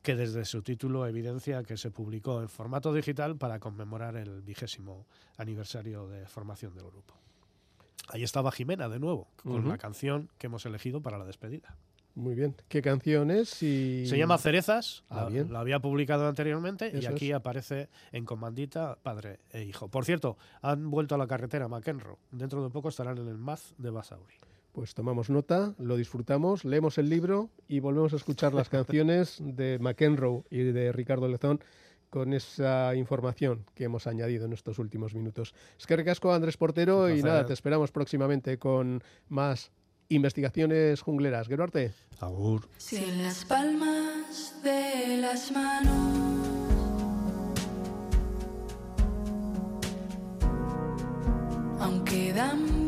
que 0.02 0.16
desde 0.16 0.46
su 0.46 0.62
título 0.62 1.06
evidencia 1.06 1.62
que 1.62 1.76
se 1.76 1.92
publicó 1.92 2.40
en 2.40 2.48
formato 2.48 2.92
digital 2.92 3.36
para 3.36 3.60
conmemorar 3.60 4.16
el 4.16 4.42
vigésimo 4.42 5.06
aniversario 5.36 6.08
de 6.08 6.26
formación 6.26 6.74
del 6.74 6.86
grupo. 6.86 7.14
Ahí 8.08 8.22
estaba 8.22 8.52
Jimena 8.52 8.88
de 8.88 8.98
nuevo, 8.98 9.28
con 9.42 9.68
la 9.68 9.78
canción 9.78 10.28
que 10.38 10.46
hemos 10.48 10.66
elegido 10.66 11.00
para 11.00 11.18
la 11.18 11.24
despedida. 11.24 11.76
Muy 12.14 12.34
bien. 12.36 12.54
¿Qué 12.68 12.80
canción 12.80 13.30
es? 13.32 13.60
Y... 13.62 14.06
Se 14.06 14.16
llama 14.16 14.38
Cerezas, 14.38 15.02
Ah, 15.08 15.24
la, 15.24 15.28
bien. 15.30 15.52
la 15.52 15.58
había 15.60 15.80
publicado 15.80 16.28
anteriormente 16.28 16.92
y 16.94 17.06
aquí 17.06 17.30
es. 17.30 17.34
aparece 17.34 17.88
en 18.12 18.24
comandita 18.24 18.96
padre 19.02 19.40
e 19.50 19.64
hijo. 19.64 19.88
Por 19.88 20.04
cierto, 20.04 20.36
han 20.62 20.90
vuelto 20.92 21.16
a 21.16 21.18
la 21.18 21.26
carretera 21.26 21.66
McEnroe. 21.66 22.16
Dentro 22.30 22.62
de 22.62 22.70
poco 22.70 22.88
estarán 22.88 23.18
en 23.18 23.26
el 23.26 23.38
Maz 23.38 23.74
de 23.78 23.90
Basauri. 23.90 24.34
Pues 24.70 24.94
tomamos 24.94 25.28
nota, 25.28 25.74
lo 25.78 25.96
disfrutamos, 25.96 26.64
leemos 26.64 26.98
el 26.98 27.08
libro 27.08 27.50
y 27.66 27.80
volvemos 27.80 28.12
a 28.12 28.16
escuchar 28.16 28.54
las 28.54 28.68
canciones 28.76 29.38
de 29.40 29.78
McEnroe 29.80 30.44
y 30.50 30.58
de 30.58 30.92
Ricardo 30.92 31.26
Lezón 31.26 31.60
con 32.14 32.32
esa 32.32 32.94
información 32.94 33.66
que 33.74 33.82
hemos 33.82 34.06
añadido 34.06 34.44
en 34.46 34.52
estos 34.52 34.78
últimos 34.78 35.16
minutos. 35.16 35.52
Es 35.76 35.84
que 35.84 35.96
recasco 35.96 36.32
Andrés 36.32 36.56
Portero 36.56 37.10
y 37.12 37.24
nada, 37.24 37.44
te 37.44 37.52
esperamos 37.52 37.90
próximamente 37.90 38.56
con 38.56 39.02
más 39.28 39.72
investigaciones 40.08 41.00
jungleras. 41.00 41.48
Gerarte. 41.48 41.92
Agur. 42.20 42.68
Si 42.78 42.98
en 42.98 43.20
las 43.20 43.44
palmas 43.44 44.54
de 44.62 45.16
las 45.16 45.50
manos 45.50 46.38
aún 51.80 52.04
quedan 52.04 52.83